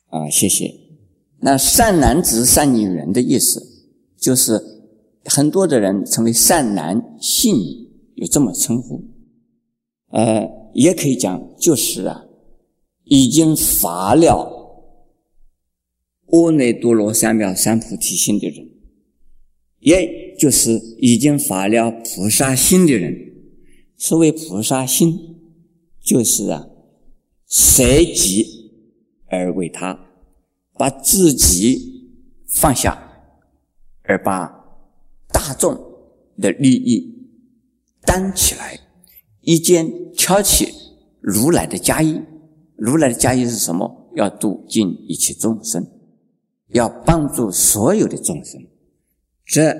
[0.09, 0.73] 啊，谢谢。
[1.39, 3.65] 那善男子、善女人的意思，
[4.17, 4.61] 就是
[5.25, 9.01] 很多的人成为善男信女，有这么称呼。
[10.11, 12.25] 呃，也可以讲就是啊，
[13.05, 14.55] 已经发了
[16.31, 18.67] 阿耨多罗三藐三菩提心的人，
[19.79, 23.15] 也就是已经发了菩萨心的人。
[23.97, 25.17] 所谓菩萨心，
[26.03, 26.67] 就是啊，
[27.45, 28.58] 随即
[29.29, 30.07] 而为他，
[30.73, 32.11] 把自己
[32.47, 32.97] 放下，
[34.03, 34.47] 而把
[35.31, 35.77] 大众
[36.39, 37.29] 的利益
[38.01, 38.79] 担起来，
[39.41, 40.73] 一肩挑起
[41.21, 42.23] 如来的家业。
[42.75, 44.09] 如来的家业是什么？
[44.15, 45.85] 要度尽一切众生，
[46.69, 48.61] 要帮助所有的众生。
[49.45, 49.73] 这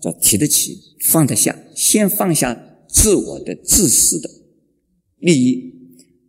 [0.00, 2.62] 叫提得起，放得下，先放下。
[2.88, 4.30] 自我的自私的
[5.18, 5.74] 利益，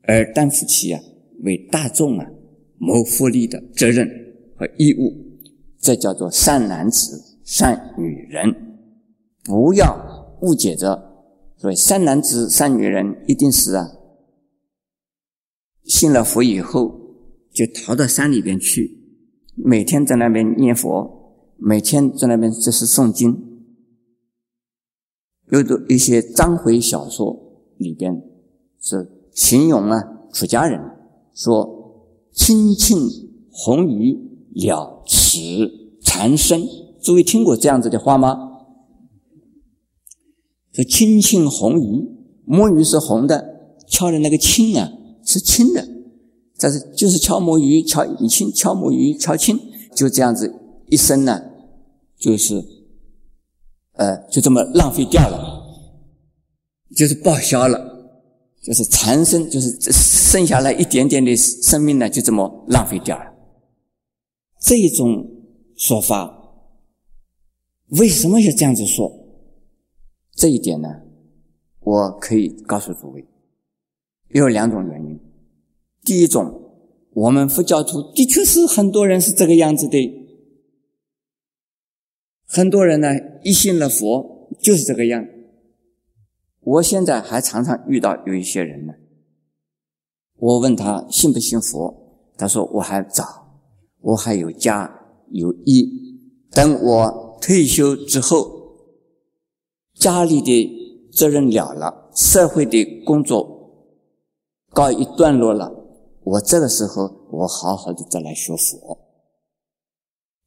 [0.02, 1.00] 而担负起啊
[1.44, 2.30] 为大众啊
[2.78, 4.08] 谋福利的责任
[4.56, 5.14] 和义务，
[5.80, 8.54] 这叫做善男子、善女人。
[9.44, 13.92] 不要误解着，所以善男子、善女人一定是啊
[15.84, 17.00] 信了佛以后
[17.54, 19.00] 就逃到山里边去，
[19.56, 23.44] 每天在那边念佛，每天在那边就是诵经。
[25.50, 28.22] 有的一些章回小说里边
[28.82, 30.78] 是形容啊出家人
[31.34, 31.64] 说
[32.38, 33.10] ：“清庆
[33.52, 34.16] 红鱼
[34.54, 35.40] 了此
[36.02, 36.62] 缠身。”
[37.02, 38.38] 诸位听过这样子的话吗？
[40.74, 42.08] 说清庆红鱼，
[42.46, 43.44] 摸鱼是红的，
[43.90, 44.92] 敲的那个青啊
[45.26, 45.88] 是青的，
[46.60, 49.60] 但是就是敲摸鱼，敲以磬，敲摸鱼，敲青，
[49.96, 50.54] 就这样子
[50.90, 51.42] 一生呢，
[52.20, 52.64] 就是
[53.94, 55.66] 呃就这么浪费掉了。
[56.96, 57.97] 就是报销了，
[58.68, 63.34] 就是残生，就是剩下来一点点的生命呢，就这么浪费掉了。
[64.60, 65.26] 这种
[65.78, 66.38] 说法
[67.92, 69.10] 为什么要这样子说？
[70.36, 70.90] 这一点呢，
[71.80, 73.26] 我可以告诉诸位，
[74.32, 75.18] 有两种原因。
[76.04, 76.52] 第一种，
[77.14, 79.98] 我们佛教徒的确是很多人是这个样子的，
[82.46, 83.08] 很多人呢
[83.44, 85.26] 一信了佛就是这个样。
[86.68, 88.94] 我现在还常常遇到有一些人呢，
[90.36, 91.96] 我问他信不信佛，
[92.38, 93.24] 他说我还早，
[94.02, 94.94] 我还有家
[95.30, 95.86] 有业，
[96.52, 98.52] 等我退休之后，
[99.94, 103.72] 家里的责任了了，社会的工作
[104.72, 105.72] 告一段落了，
[106.26, 109.00] 我这个时候我好好的再来学佛。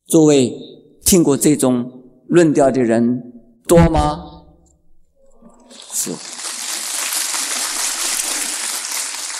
[0.07, 0.55] 诸位
[1.03, 1.91] 听过这种
[2.27, 3.33] 论调的人
[3.67, 4.40] 多吗？
[5.93, 6.13] 是，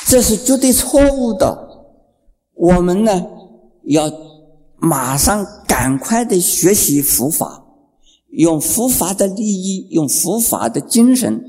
[0.07, 1.69] 这是绝对错误的。
[2.55, 3.27] 我们呢，
[3.85, 4.11] 要
[4.77, 7.65] 马上赶快的学习佛法，
[8.29, 11.43] 用佛法的利益，用佛法的精神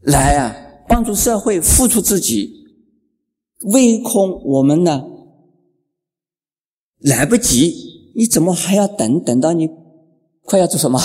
[0.00, 0.54] 来啊，
[0.88, 2.54] 帮助社会，付出自己。
[3.72, 5.02] 唯恐我们呢
[7.00, 9.20] 来不及，你怎么还要等？
[9.24, 9.68] 等到你
[10.44, 11.00] 快要做什么？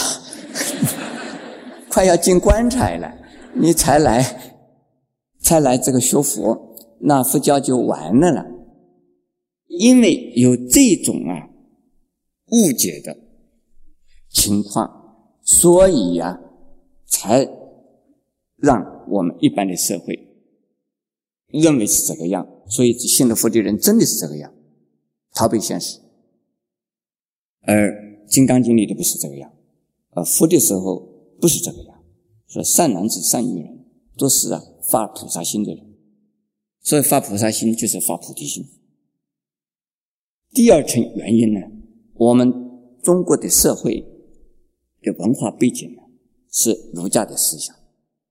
[1.93, 3.13] 快要进棺材了，
[3.53, 4.57] 你才来，
[5.39, 8.43] 才来这个学佛，那佛教就完了了。
[9.67, 11.49] 因为有这种啊
[12.49, 13.15] 误解的
[14.27, 16.41] 情况，所以呀，
[17.05, 17.47] 才
[18.57, 20.17] 让我们一般的社会
[21.49, 22.47] 认为是这个样。
[22.65, 24.51] 所以信了佛的人真的是这个样，
[25.35, 25.99] 逃避现实。
[27.61, 27.91] 而
[28.27, 29.53] 《金刚经》里的不是这个样，
[30.09, 31.12] 而佛的时候。
[31.43, 32.01] 不是这个样，
[32.47, 33.85] 说善男子、善女人
[34.17, 35.85] 都是啊发菩萨心的人，
[36.79, 38.63] 所以发菩萨心就是发菩提心。
[40.51, 41.59] 第二层原因呢，
[42.13, 42.49] 我们
[43.01, 44.05] 中国的社会
[45.01, 46.01] 的文化背景呢
[46.49, 47.75] 是儒家的思想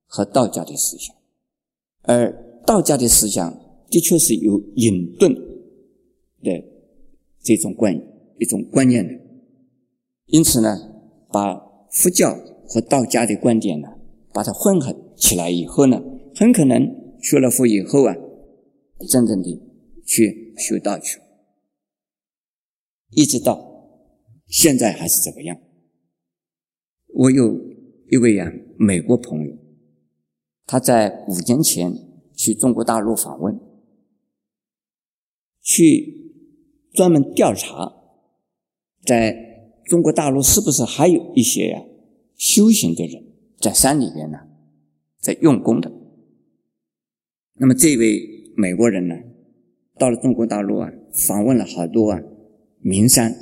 [0.06, 1.14] 和道家的思想，
[2.04, 3.60] 而道家的思想
[3.90, 5.34] 的确是有隐遁
[6.42, 6.64] 的
[7.42, 7.94] 这种观
[8.38, 9.12] 一种观念的，
[10.28, 10.94] 因此呢，
[11.30, 11.56] 把
[11.90, 12.34] 佛教。
[12.72, 13.88] 和道家的观点呢，
[14.32, 16.02] 把它混合起来以后呢，
[16.34, 16.88] 很可能
[17.20, 18.16] 学了佛以后啊，
[19.10, 19.60] 真正的
[20.06, 21.20] 去修道去，
[23.10, 24.00] 一直到
[24.46, 25.60] 现在还是这个样。
[27.08, 27.60] 我有
[28.10, 29.54] 一位啊美国朋友，
[30.64, 31.92] 他在五年前
[32.34, 33.60] 去中国大陆访问，
[35.60, 36.32] 去
[36.94, 37.92] 专门调查，
[39.04, 39.36] 在
[39.84, 41.84] 中国大陆是不是还有一些呀？
[42.42, 43.22] 修行的人
[43.60, 44.36] 在山里边呢，
[45.20, 45.92] 在用功的。
[47.54, 49.14] 那么这位美国人呢，
[49.96, 50.90] 到了中国大陆啊，
[51.28, 52.20] 访问了好多啊
[52.80, 53.32] 名山，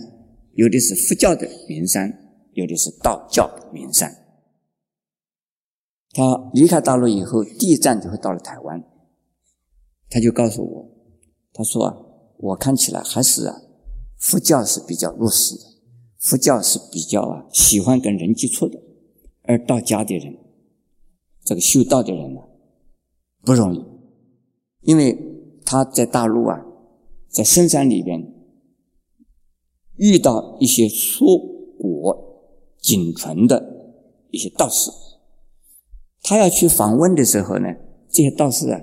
[0.53, 2.13] 有的是佛教的名山，
[2.53, 4.15] 有的是道教的名山。
[6.13, 8.85] 他离开大陆以后，第一站就会到了台湾。
[10.11, 10.91] 他就告诉我，
[11.55, 11.97] 他说啊，
[12.37, 13.63] 我看起来还是啊，
[14.19, 15.63] 佛教是比较弱势的，
[16.19, 18.79] 佛教是比较啊喜欢跟人接触的，
[19.51, 20.37] 而道家的人，
[21.45, 22.41] 这个修道的人呢，
[23.43, 23.85] 不容易，
[24.83, 25.19] 因为
[25.67, 26.65] 他在大陆啊，
[27.29, 28.33] 在深山里边
[29.97, 31.37] 遇到一些硕
[31.77, 33.93] 果仅存的
[34.31, 34.89] 一些道士。
[36.23, 37.75] 他要去访问的时候呢，
[38.09, 38.81] 这些道士啊，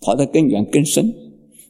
[0.00, 1.14] 跑得更远更深。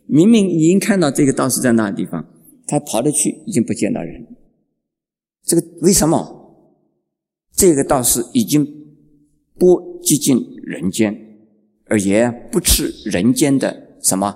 [0.07, 2.26] 明明已经看到这个道士在那个地方，
[2.66, 4.26] 他跑得去已经不见到人。
[5.43, 6.37] 这个为什么？
[7.55, 8.64] 这个道士已经
[9.57, 11.14] 不接近人间，
[11.86, 14.34] 而也不吃人间的什么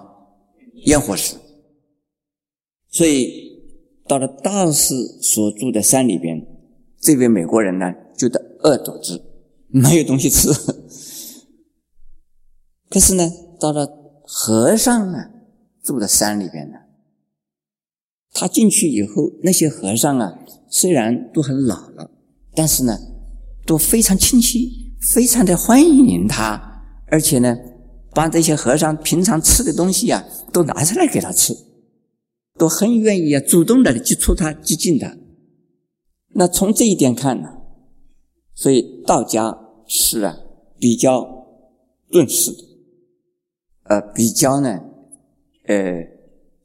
[0.86, 1.36] 烟火食。
[2.88, 3.62] 所以
[4.06, 6.46] 到了道士所住的山里边，
[7.00, 9.22] 这位美国人呢，觉得饿肚子。
[9.74, 10.50] 没有东西吃，
[12.90, 13.86] 可是呢，到了
[14.26, 15.30] 和尚呢
[15.82, 16.76] 住的山里边呢，
[18.32, 22.10] 他进去以后，那些和尚啊，虽然都很老了，
[22.54, 22.98] 但是呢，
[23.66, 27.56] 都非常清晰，非常的欢迎他，而且呢，
[28.14, 31.54] 把这些和尚平常吃的东西啊，都拿出来给他吃，
[32.58, 35.16] 都很愿意啊，主动的接触他，接近他。
[36.34, 37.48] 那从这一点看呢，
[38.54, 39.58] 所以道家。
[39.94, 40.38] 是啊，
[40.78, 41.22] 比较
[42.10, 42.58] 顿式的，
[43.82, 44.80] 呃，比较呢，
[45.66, 46.02] 呃，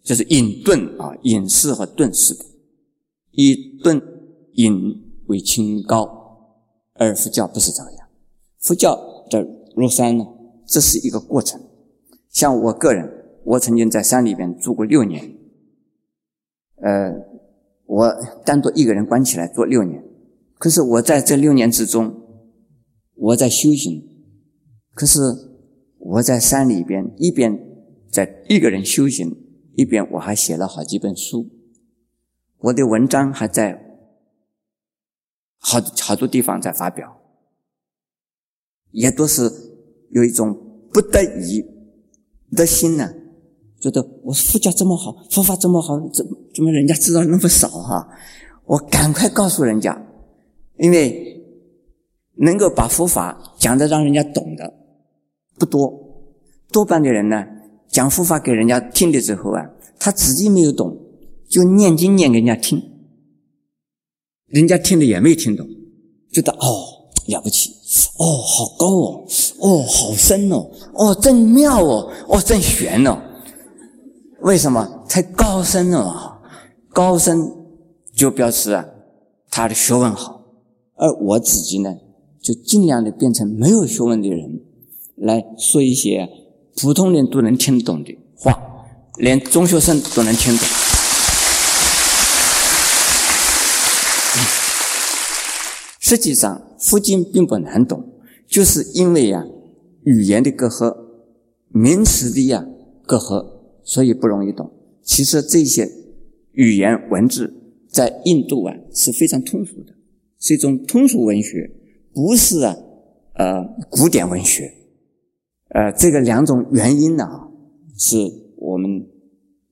[0.02, 2.46] 就是隐遁啊，隐士和顿式的，
[3.32, 4.02] 以顿
[4.54, 6.58] 隐为清高，
[6.94, 8.08] 而佛教不是这样。
[8.60, 8.96] 佛教
[9.30, 10.26] 的入山呢，
[10.66, 11.62] 这是一个过程。
[12.30, 13.10] 像我个人，
[13.46, 15.38] 我曾经在山里边住过六年，
[16.82, 17.12] 呃，
[17.86, 20.04] 我单独一个人关起来做六年，
[20.58, 22.24] 可是我在这六年之中。
[23.20, 24.08] 我在修行，
[24.94, 25.20] 可是
[25.98, 27.60] 我在山里边一边
[28.12, 29.36] 在一个人修行，
[29.76, 31.50] 一边我还写了好几本书，
[32.60, 33.87] 我的文章还在
[35.70, 37.18] 好好多地方在发表，
[38.92, 39.52] 也都是
[40.12, 40.58] 有一种
[40.94, 41.66] 不得已
[42.56, 43.14] 的心呢，
[43.82, 48.08] 觉得我佛教这么好，佛法这么好，怎怎么人家知道那么少哈？
[48.66, 50.02] 我赶快告诉人家，
[50.78, 51.26] 因为。
[52.40, 54.72] 能够把佛法讲的让人家懂的
[55.58, 55.92] 不多，
[56.72, 57.44] 多半的人呢
[57.88, 60.96] 讲佛法给人家听的时候啊，他自己没有懂，
[61.50, 62.80] 就念经念给人家听，
[64.48, 65.68] 人家听的也没听懂，
[66.32, 66.86] 觉得哦
[67.28, 67.72] 了不起，
[68.18, 69.26] 哦好高哦，
[69.60, 73.18] 哦好深哦，哦真妙哦，哦真玄哦，
[74.42, 75.04] 为什么？
[75.10, 76.40] 太高深了，
[76.90, 77.52] 高深
[78.14, 78.86] 就表示啊
[79.50, 80.42] 他的学问好，
[80.96, 81.96] 而我自己呢？
[82.42, 84.62] 就尽量的变成没有学问的人，
[85.18, 86.30] 来说一些
[86.78, 88.58] 普通人都能听懂的话，
[89.18, 90.87] 连中学生都能听懂。
[96.08, 98.02] 实际上，佛经并不难懂，
[98.48, 99.46] 就是因为呀，
[100.06, 100.96] 语言的隔阂，
[101.68, 102.66] 名词的呀
[103.06, 103.46] 隔阂，
[103.84, 104.72] 所以不容易懂。
[105.04, 105.92] 其实这些
[106.54, 107.54] 语言文字
[107.90, 109.94] 在印度啊是非常通俗的，
[110.40, 111.70] 是一种通俗文学。
[112.14, 112.78] 不是啊，
[113.34, 114.74] 呃，古典文学，
[115.72, 117.28] 呃，这个两种原因呢，
[117.98, 118.16] 是
[118.56, 119.06] 我们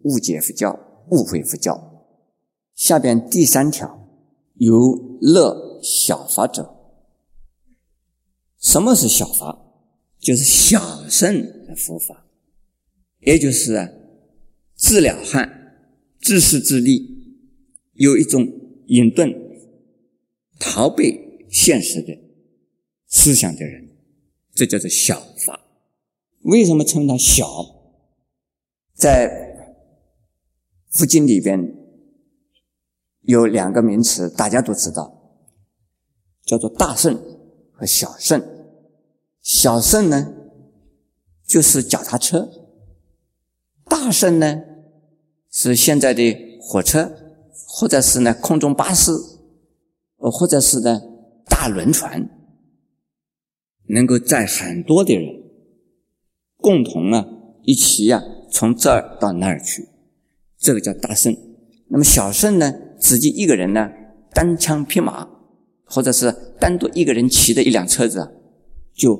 [0.03, 0.77] 误解佛教、
[1.11, 1.81] 误会佛教。
[2.75, 4.05] 下边第三条，
[4.55, 6.75] 由乐小法者，
[8.59, 9.61] 什么是小法？
[10.19, 12.25] 就是小圣的佛法，
[13.19, 13.87] 也就是啊，
[14.73, 15.77] 自了汉、
[16.19, 17.37] 自私自利，
[17.93, 18.41] 有一种
[18.87, 19.31] 隐遁、
[20.59, 22.17] 逃避现实的。
[23.07, 23.87] 思想的人，
[24.55, 25.59] 这叫做小法。
[26.41, 27.45] 为什么称它小？
[28.95, 29.29] 在
[30.89, 31.75] 佛经里边
[33.21, 35.24] 有两个名词，大家都知道，
[36.45, 37.19] 叫做大圣
[37.73, 38.41] 和小圣。
[39.41, 40.33] 小圣呢，
[41.45, 42.47] 就是脚踏车；
[43.85, 44.61] 大圣呢，
[45.51, 47.11] 是现在的火车，
[47.67, 49.11] 或者是呢空中巴士，
[50.17, 51.01] 呃，或者是呢
[51.45, 52.29] 大轮船。
[53.87, 55.43] 能够载很多的人
[56.57, 57.23] 共同啊
[57.61, 59.87] 一起呀从这儿到那儿去，
[60.57, 61.37] 这个叫大圣。
[61.89, 63.91] 那么小圣呢，自己一个人呢
[64.33, 65.29] 单枪匹马，
[65.85, 68.27] 或者是单独一个人骑的一辆车子，
[68.93, 69.15] 就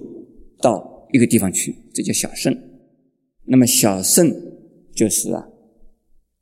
[0.62, 2.56] 到一个地方去，这叫小圣。
[3.46, 4.34] 那么小圣
[4.94, 5.48] 就是啊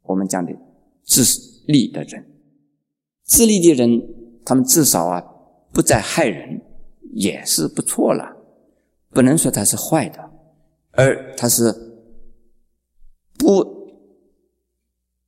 [0.04, 0.52] 我们讲的
[1.04, 1.24] 自
[1.68, 2.26] 利的人，
[3.24, 4.02] 自利的人，
[4.44, 5.22] 他们至少啊
[5.72, 6.62] 不再害人。
[7.16, 8.36] 也是不错了，
[9.12, 10.32] 不能说他是坏的，
[10.94, 11.72] 而他是
[13.38, 13.64] 不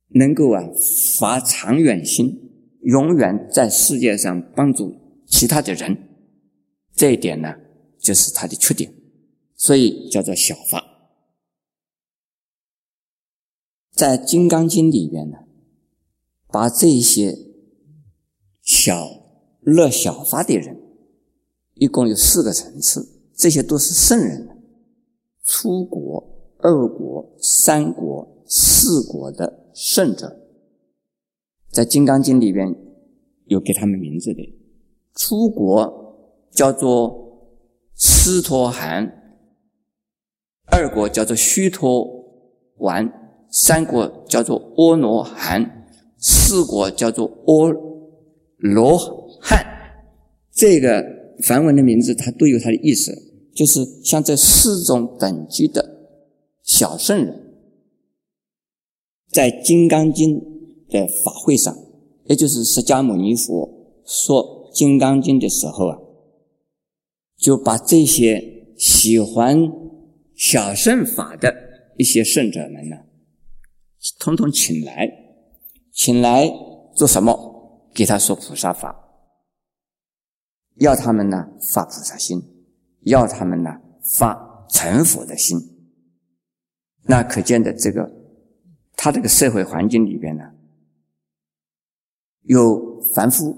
[0.08, 0.68] 能够啊
[1.16, 2.45] 发长远心，
[2.86, 4.94] 永远在世界上帮助
[5.26, 6.08] 其他的人，
[6.94, 7.52] 这一点呢，
[7.98, 8.94] 就是他的缺点，
[9.56, 10.84] 所以叫做小法。
[13.92, 15.38] 在《金刚经》里边呢，
[16.46, 17.36] 把这些
[18.62, 19.08] 小
[19.62, 20.80] 乐小法的人。
[21.74, 24.62] 一共有四个层次，这些都是圣人，
[25.42, 30.45] 出国、二国、三国、四国的圣者，
[31.76, 32.74] 在《金刚经》里边
[33.48, 34.56] 有给他们名字的。
[35.14, 37.52] 初国叫做
[37.94, 39.06] 斯陀含，
[40.72, 42.08] 二国叫做须陀
[42.78, 43.12] 丸，
[43.50, 47.70] 三国叫做阿罗汉，四国叫做阿
[48.56, 48.96] 罗
[49.42, 49.62] 汉。
[50.50, 51.14] 这个。
[51.42, 53.12] 梵文的名字，它都有它的意思，
[53.54, 56.08] 就是像这四种等级的
[56.62, 57.58] 小圣人，
[59.28, 60.40] 在《金刚经》
[60.88, 61.76] 的法会上，
[62.24, 65.98] 也就是释迦牟尼佛说《金刚经》的时候啊，
[67.36, 69.70] 就把这些喜欢
[70.34, 71.54] 小圣法的
[71.96, 72.96] 一些圣者们呢，
[74.18, 75.08] 统统请来，
[75.92, 76.50] 请来
[76.94, 77.90] 做什么？
[77.94, 79.02] 给他说菩萨法。
[80.78, 82.38] 要他们呢发菩萨心，
[83.04, 83.70] 要他们呢
[84.02, 85.58] 发成佛的心。
[87.04, 88.10] 那可见的这个，
[88.94, 90.44] 他这个社会环境里边呢，
[92.46, 93.56] 有凡夫，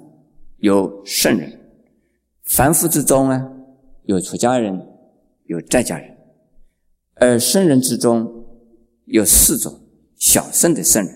[0.56, 1.60] 有圣人。
[2.44, 3.52] 凡夫之中呢，
[4.04, 4.86] 有出家人，
[5.44, 6.16] 有在家人；
[7.16, 8.46] 而圣人之中，
[9.04, 9.78] 有四种
[10.16, 11.14] 小圣的圣人。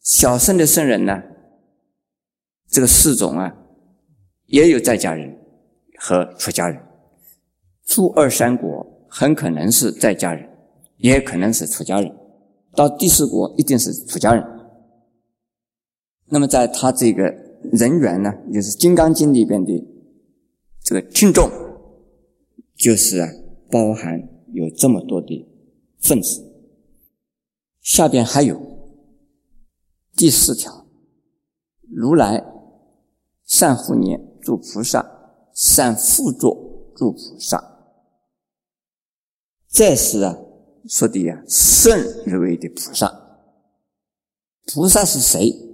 [0.00, 1.22] 小圣的圣人呢，
[2.68, 3.58] 这个四种啊。
[4.46, 5.34] 也有在家人
[5.98, 6.78] 和出家人，
[7.86, 10.46] 初二三国很可能是在家人，
[10.98, 12.14] 也可能是出家人，
[12.76, 14.44] 到第四国一定是出家人。
[16.32, 17.24] 那么在他这个
[17.72, 19.86] 人员呢，就是《金刚经》里边的
[20.82, 21.50] 这个听众，
[22.74, 23.28] 就是啊，
[23.70, 24.18] 包含
[24.54, 25.46] 有这么多的
[26.00, 26.42] 分子。
[27.82, 28.58] 下边还有
[30.16, 30.86] 第四条，
[31.90, 32.42] 如来
[33.44, 34.18] 善护念。
[34.42, 35.06] 诸菩萨
[35.54, 37.62] 善护作诸菩萨，
[39.68, 40.36] 这是啊
[40.88, 43.38] 说的呀圣认为的菩萨。
[44.66, 45.71] 菩萨是谁？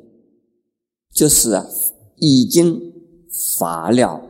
[1.19, 1.67] 就是啊
[2.15, 2.81] 已经
[3.59, 4.23] 发了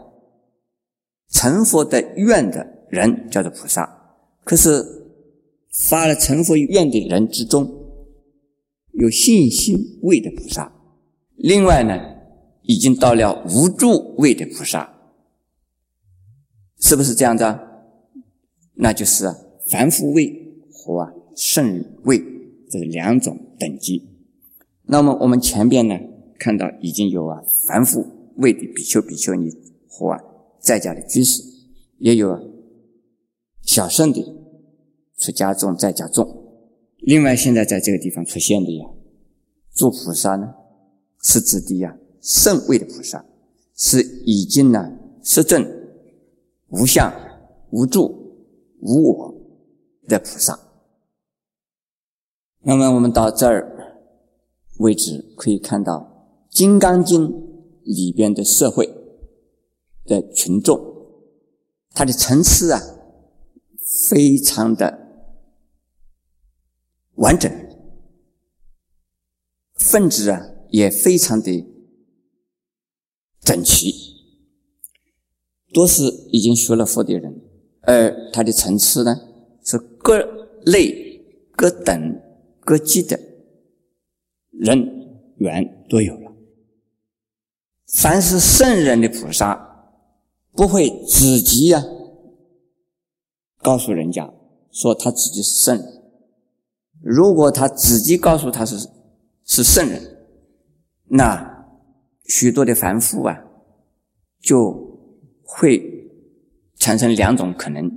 [1.29, 4.17] 成佛的愿的人，叫做菩萨。
[4.43, 4.83] 可是
[5.87, 7.71] 发了成佛愿的人之中，
[8.93, 10.73] 有信心位的菩萨。
[11.37, 12.17] 另外呢？
[12.63, 14.93] 已经到了无助位的菩萨，
[16.79, 17.59] 是不是这样的？
[18.75, 19.27] 那就是
[19.71, 22.23] 凡夫位和圣位
[22.71, 24.07] 这两种等级。
[24.83, 25.99] 那么我们前边呢
[26.39, 29.51] 看到已经有啊凡夫位的比丘、比丘尼
[29.89, 30.17] 和
[30.61, 31.43] 在家的居士，
[31.99, 32.39] 也有
[33.63, 34.37] 小圣的
[35.17, 36.27] 出家众、在家众。
[36.99, 38.87] 另外，现在在这个地方出现的呀，
[39.75, 40.55] 诸菩萨呢，
[41.23, 41.97] 是指的呀。
[42.21, 43.25] 圣位的菩萨
[43.77, 45.65] 是已经呢实证
[46.69, 47.13] 无相、
[47.71, 48.37] 无住、
[48.81, 49.35] 无我
[50.09, 50.59] 的菩萨。
[52.63, 54.01] 那么我们到这儿
[54.79, 55.99] 为止，可以看到
[56.51, 57.29] 《金刚经》
[57.85, 58.87] 里边的社会
[60.05, 60.81] 的群众，
[61.93, 62.81] 它的层次啊，
[64.09, 64.99] 非常的
[67.15, 67.51] 完整，
[69.75, 71.67] 分子啊也非常的。
[73.41, 73.95] 整齐，
[75.73, 77.41] 都是已经学了佛的人，
[77.81, 79.17] 而他的层次呢，
[79.65, 80.19] 是各
[80.67, 81.25] 类、
[81.57, 82.21] 各等、
[82.61, 83.19] 各级的
[84.51, 84.79] 人
[85.37, 86.28] 员都有了。
[87.93, 89.97] 凡是圣人的菩萨，
[90.53, 91.83] 不会自己呀
[93.63, 94.33] 告诉人家
[94.71, 96.03] 说他自己是圣人。
[97.01, 98.89] 如果他自己告诉他是
[99.45, 100.03] 是圣人，
[101.05, 101.57] 那。
[102.31, 103.43] 许多的凡夫啊，
[104.43, 104.71] 就
[105.43, 105.83] 会
[106.77, 107.91] 产生两种可能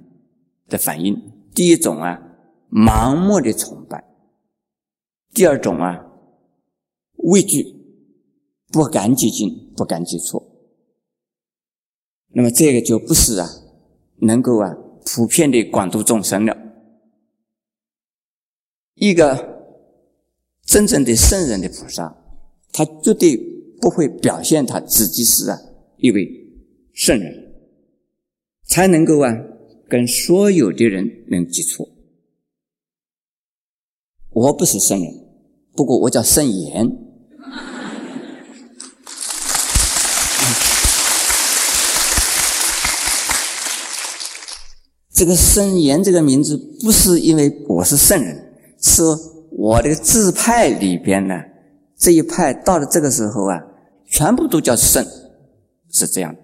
[0.70, 1.14] 的反应：
[1.54, 2.18] 第一种啊，
[2.72, 4.00] 盲目的崇拜；
[5.34, 6.06] 第二种啊，
[7.18, 7.76] 畏惧，
[8.72, 10.42] 不敢接近，不敢接触。
[12.30, 13.50] 那么这个就不是啊，
[14.22, 16.58] 能够啊普遍的广度众生了。
[18.96, 19.78] 一个
[20.66, 22.16] 真正的圣人的菩萨，
[22.72, 23.52] 他绝对。
[23.82, 25.60] 不会表现他自己是啊
[25.98, 26.24] 一位
[26.94, 27.52] 圣人，
[28.68, 29.34] 才能够啊
[29.90, 31.90] 跟所有的人能接触。
[34.30, 35.12] 我不是圣人，
[35.76, 37.11] 不过我叫圣言。
[45.22, 49.04] 这个圣言这个名字不是因为我是圣人，是
[49.52, 51.36] 我的自派里边呢
[51.96, 53.56] 这一派到了这个时候啊，
[54.08, 55.06] 全部都叫圣，
[55.92, 56.36] 是这样。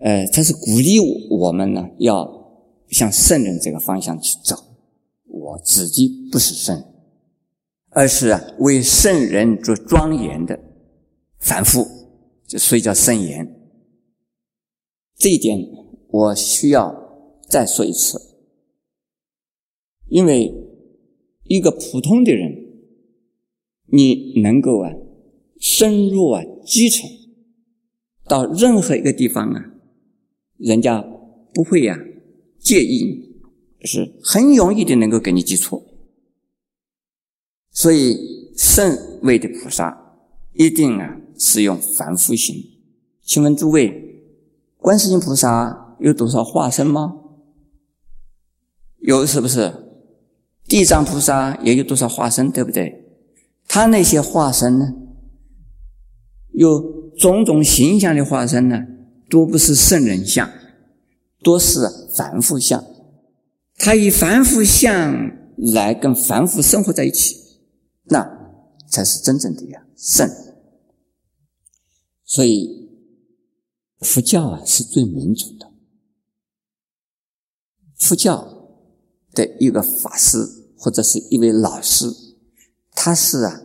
[0.00, 0.96] 呃，他是鼓励
[1.28, 2.26] 我们呢要
[2.88, 4.56] 向圣人这个方向去走。
[5.26, 6.82] 我自己不是圣，
[7.90, 10.58] 而是啊为圣人做庄严的
[11.38, 11.86] 反复，
[12.48, 13.46] 就所以叫圣言。
[15.18, 15.58] 这一点
[16.08, 17.01] 我需要。
[17.52, 18.18] 再说一次，
[20.08, 20.54] 因为
[21.44, 22.50] 一个普通的人，
[23.88, 24.90] 你能够啊
[25.60, 27.06] 深入啊基层，
[28.24, 29.74] 到任何一个地方啊，
[30.56, 31.02] 人家
[31.52, 31.98] 不会呀
[32.58, 35.84] 介意你，是很容易的能够给你记错。
[37.70, 40.16] 所以圣位的菩萨
[40.54, 42.56] 一定啊是用凡夫心。
[43.20, 44.24] 请问诸位，
[44.78, 47.18] 观世音菩萨有多少化身吗？
[49.02, 49.72] 有是不是？
[50.64, 53.04] 地藏菩萨也有多少化身，对不对？
[53.68, 54.94] 他那些化身呢，
[56.52, 56.80] 有
[57.18, 58.78] 种种形象的化身呢，
[59.28, 60.50] 都不是圣人相，
[61.42, 61.80] 多是
[62.16, 62.82] 凡夫相。
[63.76, 67.36] 他以凡夫相来跟凡夫生活在一起，
[68.04, 68.24] 那
[68.88, 70.30] 才是真正的呀圣。
[72.24, 72.88] 所以
[73.98, 75.70] 佛教啊是最民主的，
[77.98, 78.51] 佛教。
[79.34, 80.38] 的一个法师
[80.76, 82.06] 或者是一位老师，
[82.92, 83.60] 他是啊，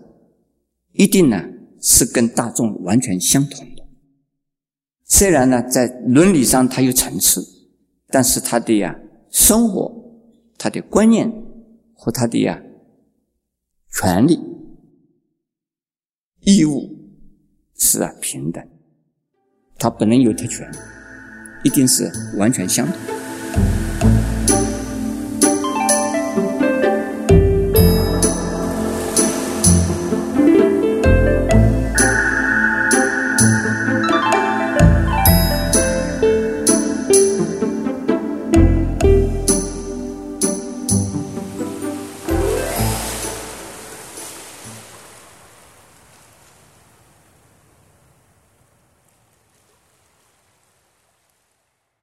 [0.94, 1.44] 一定呢
[1.82, 3.84] 是跟大众完全相同的。
[5.06, 7.46] 虽然呢在伦理上他有层次，
[8.08, 9.00] 但是他的呀
[9.32, 9.92] 生活、
[10.58, 11.32] 他的观念
[11.94, 12.62] 和他的呀
[13.94, 14.40] 权利、
[16.42, 16.90] 义务
[17.76, 18.64] 是啊平等，
[19.78, 20.70] 他不能有特权，
[21.64, 22.96] 一定是完全相同。